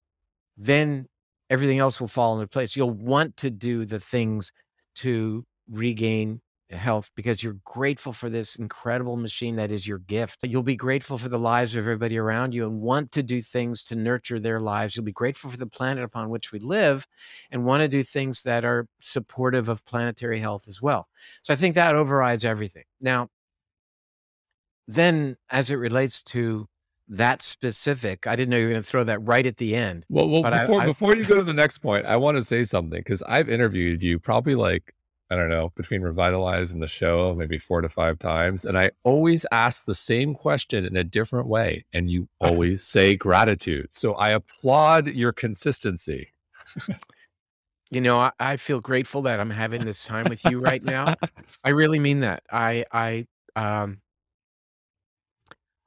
[0.58, 1.06] then
[1.50, 2.76] everything else will fall into place.
[2.76, 4.52] You'll want to do the things
[4.96, 6.42] to regain
[6.72, 10.40] health because you're grateful for this incredible machine that is your gift.
[10.44, 13.84] You'll be grateful for the lives of everybody around you and want to do things
[13.86, 14.96] to nurture their lives.
[14.96, 17.08] You'll be grateful for the planet upon which we live
[17.52, 21.08] and want to do things that are supportive of planetary health as well.
[21.44, 22.84] So I think that overrides everything.
[23.00, 23.30] Now,
[24.88, 26.68] then as it relates to
[27.08, 30.06] that specific, I didn't know you were going to throw that right at the end.
[30.10, 32.44] Well, well before, I, I, before you go to the next point, I want to
[32.44, 34.96] say something because I've interviewed you probably like
[35.32, 38.64] I don't know, between Revitalize and the show, maybe four to five times.
[38.64, 41.86] And I always ask the same question in a different way.
[41.94, 43.88] And you always say gratitude.
[43.92, 46.30] So I applaud your consistency.
[47.90, 51.16] you know, I, I, feel grateful that I'm having this time with you right now.
[51.64, 52.44] I really mean that.
[52.52, 54.02] I, I, um,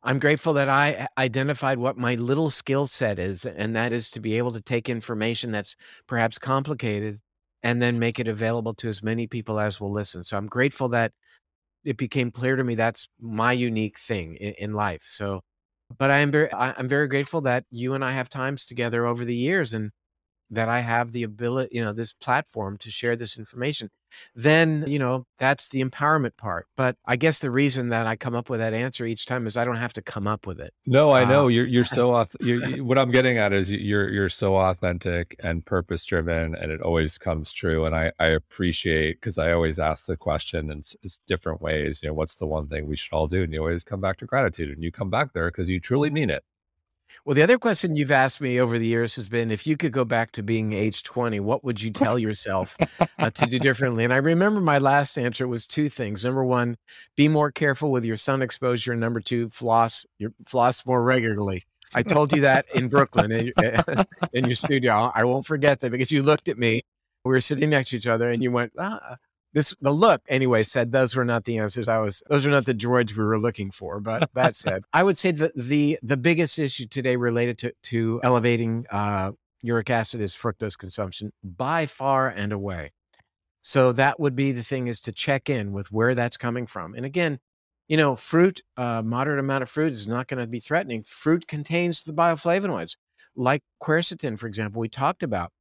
[0.02, 4.20] I'm grateful that I identified what my little skill set is, and that is to
[4.20, 5.76] be able to take information that's
[6.06, 7.20] perhaps complicated
[7.68, 10.24] and then make it available to as many people as will listen.
[10.24, 11.12] So I'm grateful that
[11.84, 15.02] it became clear to me that's my unique thing in, in life.
[15.04, 15.42] So,
[15.98, 19.04] but I am very, I, I'm very grateful that you and I have times together
[19.04, 19.90] over the years, and
[20.50, 23.90] that I have the ability, you know, this platform to share this information,
[24.34, 26.66] then, you know, that's the empowerment part.
[26.76, 29.56] But I guess the reason that I come up with that answer each time is
[29.56, 30.72] I don't have to come up with it.
[30.86, 34.28] No, I know uh, you're you're so you're, what I'm getting at is you're you're
[34.28, 37.84] so authentic and purpose driven, and it always comes true.
[37.84, 42.00] And I I appreciate because I always ask the question and it's, it's different ways.
[42.02, 43.42] You know, what's the one thing we should all do?
[43.42, 46.10] And you always come back to gratitude, and you come back there because you truly
[46.10, 46.44] mean it.
[47.24, 49.92] Well, the other question you've asked me over the years has been if you could
[49.92, 52.76] go back to being age 20, what would you tell yourself
[53.18, 54.04] uh, to do differently?
[54.04, 56.24] And I remember my last answer was two things.
[56.24, 56.76] Number one,
[57.16, 58.92] be more careful with your sun exposure.
[58.92, 61.64] And number two, floss your floss more regularly.
[61.94, 63.52] I told you that in Brooklyn in,
[64.32, 65.10] in your studio.
[65.14, 66.82] I won't forget that because you looked at me.
[67.24, 69.16] We were sitting next to each other and you went, ah,
[69.52, 72.66] this the look anyway said those were not the answers I was those are not
[72.66, 74.00] the droids we were looking for.
[74.00, 78.20] But that said, I would say that the the biggest issue today related to to
[78.22, 79.32] elevating uh,
[79.62, 82.92] uric acid is fructose consumption by far and away.
[83.62, 86.94] So that would be the thing is to check in with where that's coming from.
[86.94, 87.38] And again,
[87.88, 91.02] you know, fruit, uh, moderate amount of fruit is not going to be threatening.
[91.02, 92.96] Fruit contains the bioflavonoids,
[93.34, 95.52] like quercetin, for example, we talked about.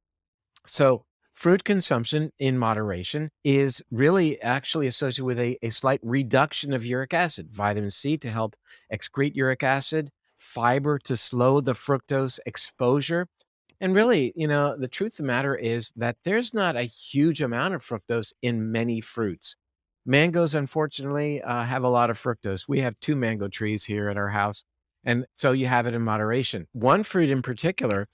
[0.66, 1.04] So,
[1.38, 7.14] fruit consumption in moderation is really actually associated with a, a slight reduction of uric
[7.14, 8.56] acid, vitamin C to help
[8.92, 13.28] excrete uric acid, fiber to slow the fructose exposure.
[13.80, 17.40] And really, you know, the truth of the matter is that there's not a huge
[17.40, 19.54] amount of fructose in many fruits.
[20.04, 22.66] Mangoes, unfortunately, uh, have a lot of fructose.
[22.66, 24.64] We have two mango trees here at our house.
[25.04, 26.66] And so you have it in moderation.
[26.72, 28.08] One fruit in particular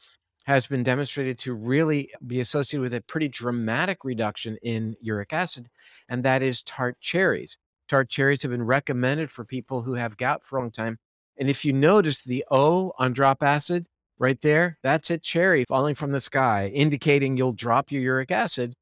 [0.45, 5.68] has been demonstrated to really be associated with a pretty dramatic reduction in uric acid,
[6.09, 7.57] and that is tart cherries.
[7.88, 10.99] Tart cherries have been recommended for people who have gout for a long time.
[11.38, 13.86] And if you notice the O on drop acid
[14.18, 18.74] right there, that's a cherry falling from the sky, indicating you'll drop your uric acid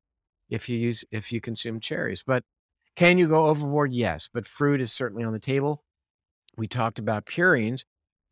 [0.50, 2.22] if you use if you consume cherries.
[2.26, 2.44] But
[2.96, 3.92] can you go overboard?
[3.92, 5.82] Yes, but fruit is certainly on the table.
[6.56, 7.84] We talked about purines,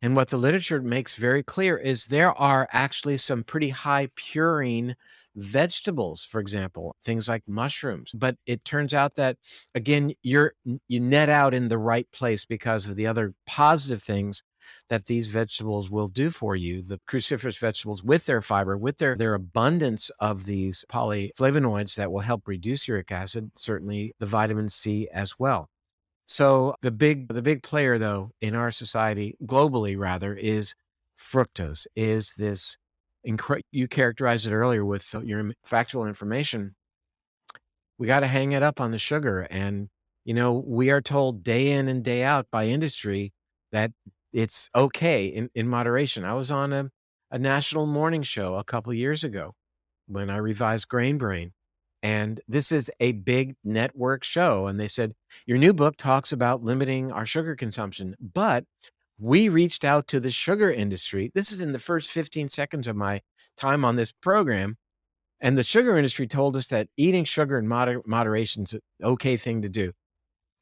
[0.02, 4.94] and what the literature makes very clear is there are actually some pretty high purine
[5.36, 8.10] vegetables, for example, things like mushrooms.
[8.12, 9.36] But it turns out that
[9.74, 10.54] again, you're
[10.88, 14.42] you net out in the right place because of the other positive things
[14.88, 16.82] that these vegetables will do for you.
[16.82, 22.20] The cruciferous vegetables with their fiber, with their, their abundance of these polyflavonoids that will
[22.20, 25.68] help reduce uric acid, certainly the vitamin C as well.
[26.30, 30.76] So the big the big player though in our society globally rather is
[31.18, 32.76] fructose is this
[33.26, 36.76] incre- you characterized it earlier with your factual information
[37.98, 39.88] we got to hang it up on the sugar and
[40.24, 43.32] you know we are told day in and day out by industry
[43.72, 43.90] that
[44.32, 46.24] it's okay in, in moderation.
[46.24, 46.90] I was on a,
[47.32, 49.56] a national morning show a couple years ago
[50.06, 51.54] when I revised Grain Brain.
[52.02, 54.66] And this is a big network show.
[54.66, 55.14] And they said,
[55.46, 58.64] Your new book talks about limiting our sugar consumption, but
[59.18, 61.30] we reached out to the sugar industry.
[61.34, 63.20] This is in the first 15 seconds of my
[63.56, 64.76] time on this program.
[65.42, 69.36] And the sugar industry told us that eating sugar in moder- moderation is an okay
[69.36, 69.92] thing to do.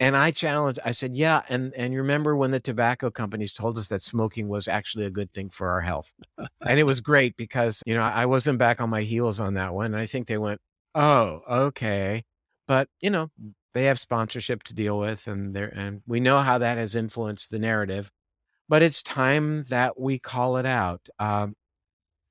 [0.00, 1.42] And I challenged, I said, yeah.
[1.48, 5.10] And, and you remember when the tobacco companies told us that smoking was actually a
[5.10, 6.12] good thing for our health.
[6.38, 9.74] and it was great because, you know, I wasn't back on my heels on that
[9.74, 9.86] one.
[9.86, 10.60] And I think they went,
[10.94, 12.24] oh, okay.
[12.66, 13.30] But, you know,
[13.74, 17.50] they have sponsorship to deal with and they and we know how that has influenced
[17.50, 18.10] the narrative.
[18.68, 21.08] But it's time that we call it out.
[21.18, 21.54] Um,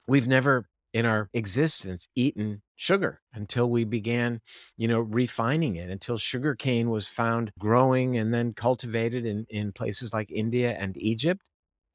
[0.08, 4.40] we've never in our existence eaten sugar until we began,
[4.78, 9.72] you know, refining it, until sugar cane was found growing and then cultivated in, in
[9.72, 11.42] places like India and Egypt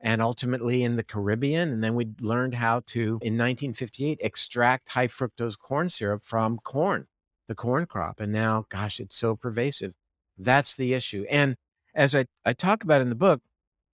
[0.02, 1.70] and ultimately in the Caribbean.
[1.70, 7.06] And then we learned how to, in 1958, extract high fructose corn syrup from corn,
[7.48, 8.20] the corn crop.
[8.20, 9.92] And now, gosh, it's so pervasive.
[10.36, 11.24] That's the issue.
[11.30, 11.56] And
[11.94, 13.40] as I, I talk about in the book,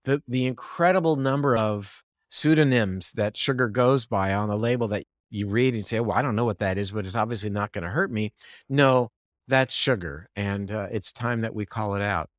[0.05, 5.47] the, the incredible number of pseudonyms that sugar goes by on the label that you
[5.47, 7.83] read and say, well, I don't know what that is, but it's obviously not going
[7.83, 8.33] to hurt me.
[8.67, 9.11] No,
[9.47, 10.27] that's sugar.
[10.35, 12.29] And uh, it's time that we call it out.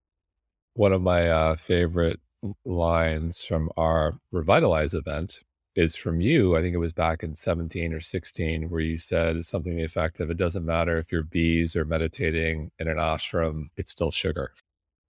[0.74, 2.20] One of my uh, favorite
[2.64, 5.40] lines from our Revitalize event
[5.76, 6.56] is from you.
[6.56, 10.20] I think it was back in 17 or 16, where you said something the effect
[10.20, 14.52] of it doesn't matter if you're bees or meditating in an ashram, it's still sugar.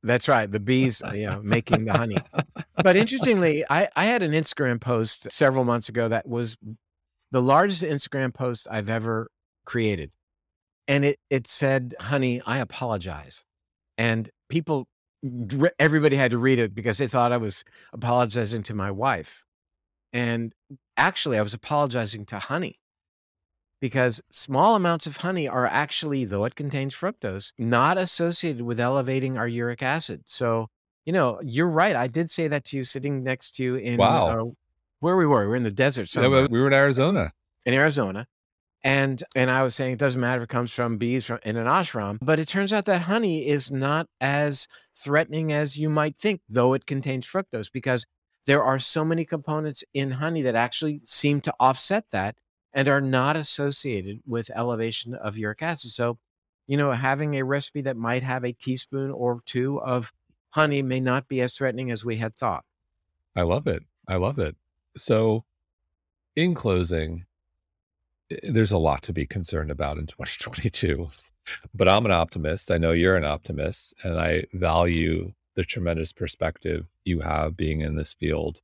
[0.04, 0.52] That's right.
[0.52, 2.18] The bees, uh, know, making the honey.
[2.84, 6.58] But interestingly, I, I had an Instagram post several months ago that was
[7.32, 9.30] the largest Instagram post I've ever
[9.66, 10.12] created.
[10.88, 13.44] And it, it said, honey, I apologize.
[13.98, 14.88] And people,
[15.80, 17.64] everybody had to read it because they thought I was
[17.94, 19.46] apologizing to my wife.
[20.14, 20.54] And
[20.98, 22.80] actually, I was apologizing to honey
[23.80, 29.38] because small amounts of honey are actually, though it contains fructose, not associated with elevating
[29.38, 30.24] our uric acid.
[30.28, 30.68] So,
[31.06, 31.96] you know, you're right.
[31.96, 34.28] I did say that to you sitting next to you in wow.
[34.28, 34.46] Uh,
[35.00, 35.48] where we were.
[35.48, 36.10] We are in the desert.
[36.10, 36.42] Somewhere.
[36.42, 37.32] Yeah, we were in Arizona.
[37.66, 38.28] In Arizona.
[38.84, 41.56] And and I was saying it doesn't matter if it comes from bees from in
[41.56, 46.18] an ashram, but it turns out that honey is not as threatening as you might
[46.18, 48.06] think, though it contains fructose, because
[48.46, 52.38] there are so many components in honey that actually seem to offset that
[52.74, 55.92] and are not associated with elevation of uric acid.
[55.92, 56.18] So,
[56.66, 60.12] you know, having a recipe that might have a teaspoon or two of
[60.52, 62.66] honey may not be as threatening as we had thought.
[63.36, 63.84] I love it.
[64.08, 64.56] I love it.
[64.98, 65.46] So,
[66.36, 67.26] in closing,
[68.44, 71.10] there's a lot to be concerned about in 2022,
[71.74, 72.72] but I'm an optimist.
[72.72, 77.96] I know you're an optimist, and I value the tremendous perspective you have being in
[77.96, 78.62] this field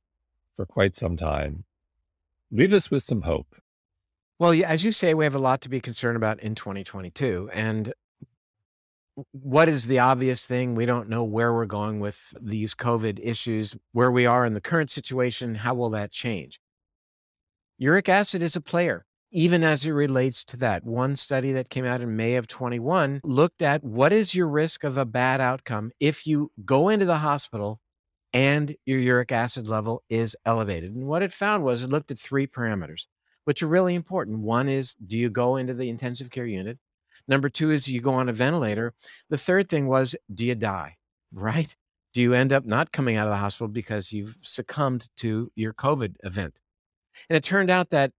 [0.54, 1.64] for quite some time.
[2.50, 3.56] Leave us with some hope
[4.38, 7.50] well, as you say, we have a lot to be concerned about in 2022.
[7.52, 7.92] And
[9.32, 10.76] what is the obvious thing?
[10.76, 14.60] We don't know where we're going with these COVID issues, where we are in the
[14.60, 15.56] current situation.
[15.56, 16.60] How will that change?
[17.78, 20.84] Uric acid is a player, even as it relates to that.
[20.84, 24.84] One study that came out in May of 21 looked at what is your risk
[24.84, 27.80] of a bad outcome if you go into the hospital
[28.32, 30.94] and your uric acid level is elevated.
[30.94, 33.06] And what it found was it looked at three parameters,
[33.44, 34.40] which are really important.
[34.40, 36.78] One is do you go into the intensive care unit?
[37.26, 38.94] Number two is you go on a ventilator.
[39.28, 40.96] The third thing was do you die,
[41.32, 41.74] right?
[42.14, 45.74] Do you end up not coming out of the hospital because you've succumbed to your
[45.74, 46.58] COVID event?
[47.28, 48.12] And it turned out that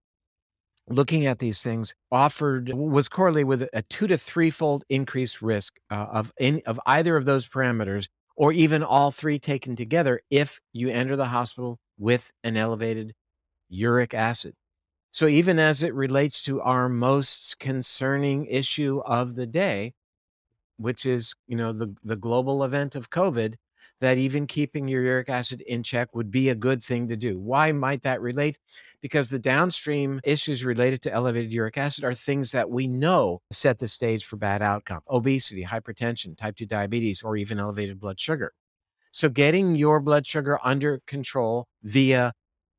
[0.90, 6.08] looking at these things offered was correlated with a two to threefold increased risk uh,
[6.12, 10.90] of in, of either of those parameters or even all three taken together if you
[10.90, 13.14] enter the hospital with an elevated
[13.70, 14.54] uric acid.
[15.12, 19.94] So, even as it relates to our most concerning issue of the day,
[20.78, 23.56] which is, you know, the, the global event of COVID,
[24.02, 27.40] that even keeping your uric acid in check would be a good thing to do.
[27.40, 28.58] Why might that relate?
[29.02, 33.80] Because the downstream issues related to elevated uric acid are things that we know set
[33.80, 38.52] the stage for bad outcome obesity, hypertension, type 2 diabetes, or even elevated blood sugar.
[39.12, 42.34] So, getting your blood sugar under control via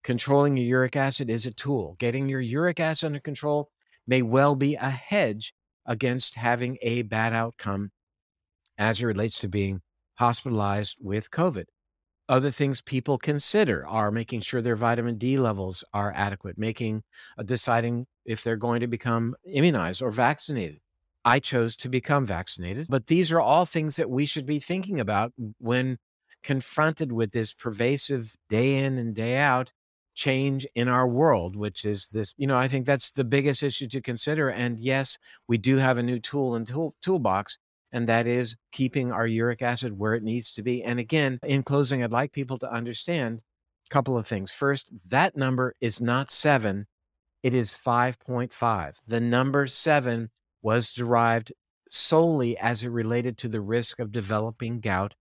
[0.05, 1.97] controlling your uric acid is a tool.
[1.99, 3.71] Getting your uric acid under control
[4.07, 5.55] may well be a hedge
[5.87, 7.91] against having a bad outcome
[8.79, 9.81] as it relates to being
[10.15, 11.65] hospitalized with COVID.
[12.31, 17.03] Other things people consider are making sure their vitamin D levels are adequate, making
[17.37, 20.79] uh, deciding if they're going to become immunized or vaccinated.
[21.25, 25.01] I chose to become vaccinated, but these are all things that we should be thinking
[25.01, 25.99] about when
[26.45, 29.73] confronted with this pervasive day in and day out
[30.15, 33.89] change in our world, which is this, you know, I think that's the biggest issue
[33.89, 34.49] to consider.
[34.49, 35.19] And yes,
[35.49, 37.59] we do have a new tool and tool, toolbox,
[37.93, 40.83] and that is keeping our uric acid where it needs to be.
[40.83, 43.41] And again, in closing, I'd like people to understand
[43.87, 44.53] a couple of things.
[44.53, 46.87] First, that number is not seven,
[47.43, 48.93] it is 5.5.
[49.07, 50.31] The number seven
[50.63, 51.53] was derived
[51.91, 55.15] solely as it related to the risk of developing gout.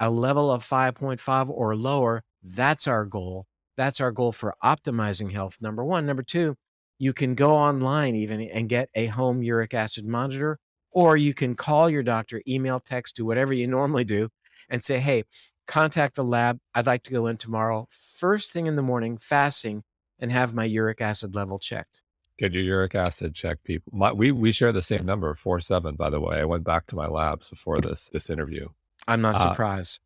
[0.00, 3.46] A level of 5.5 or lower, that's our goal.
[3.76, 5.58] That's our goal for optimizing health.
[5.60, 6.06] Number one.
[6.06, 6.56] Number two,
[6.98, 10.58] you can go online even and get a home uric acid monitor
[10.90, 14.28] or you can call your doctor, email, text, do whatever you normally do,
[14.68, 15.24] and say, hey,
[15.66, 16.58] contact the lab.
[16.74, 19.84] I'd like to go in tomorrow, first thing in the morning, fasting,
[20.18, 22.02] and have my uric acid level checked.
[22.38, 23.92] Get your uric acid checked, people.
[23.92, 25.96] My, we we share the same number, four seven.
[25.96, 28.68] By the way, I went back to my labs before this this interview.
[29.08, 29.98] I'm not uh, surprised.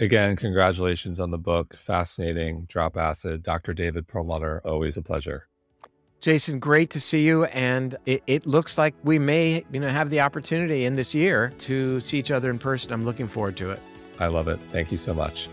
[0.00, 1.76] Again, congratulations on the book.
[1.76, 2.64] Fascinating.
[2.68, 3.42] Drop acid.
[3.42, 3.74] Dr.
[3.74, 5.48] David Perlmutter, always a pleasure.
[6.24, 7.44] Jason, great to see you.
[7.44, 11.50] And it, it, looks like we may you know, have the opportunity in this year
[11.58, 12.94] to see each other in person.
[12.94, 13.80] I'm looking forward to it.
[14.18, 14.58] I love it.
[14.72, 15.50] Thank you so much.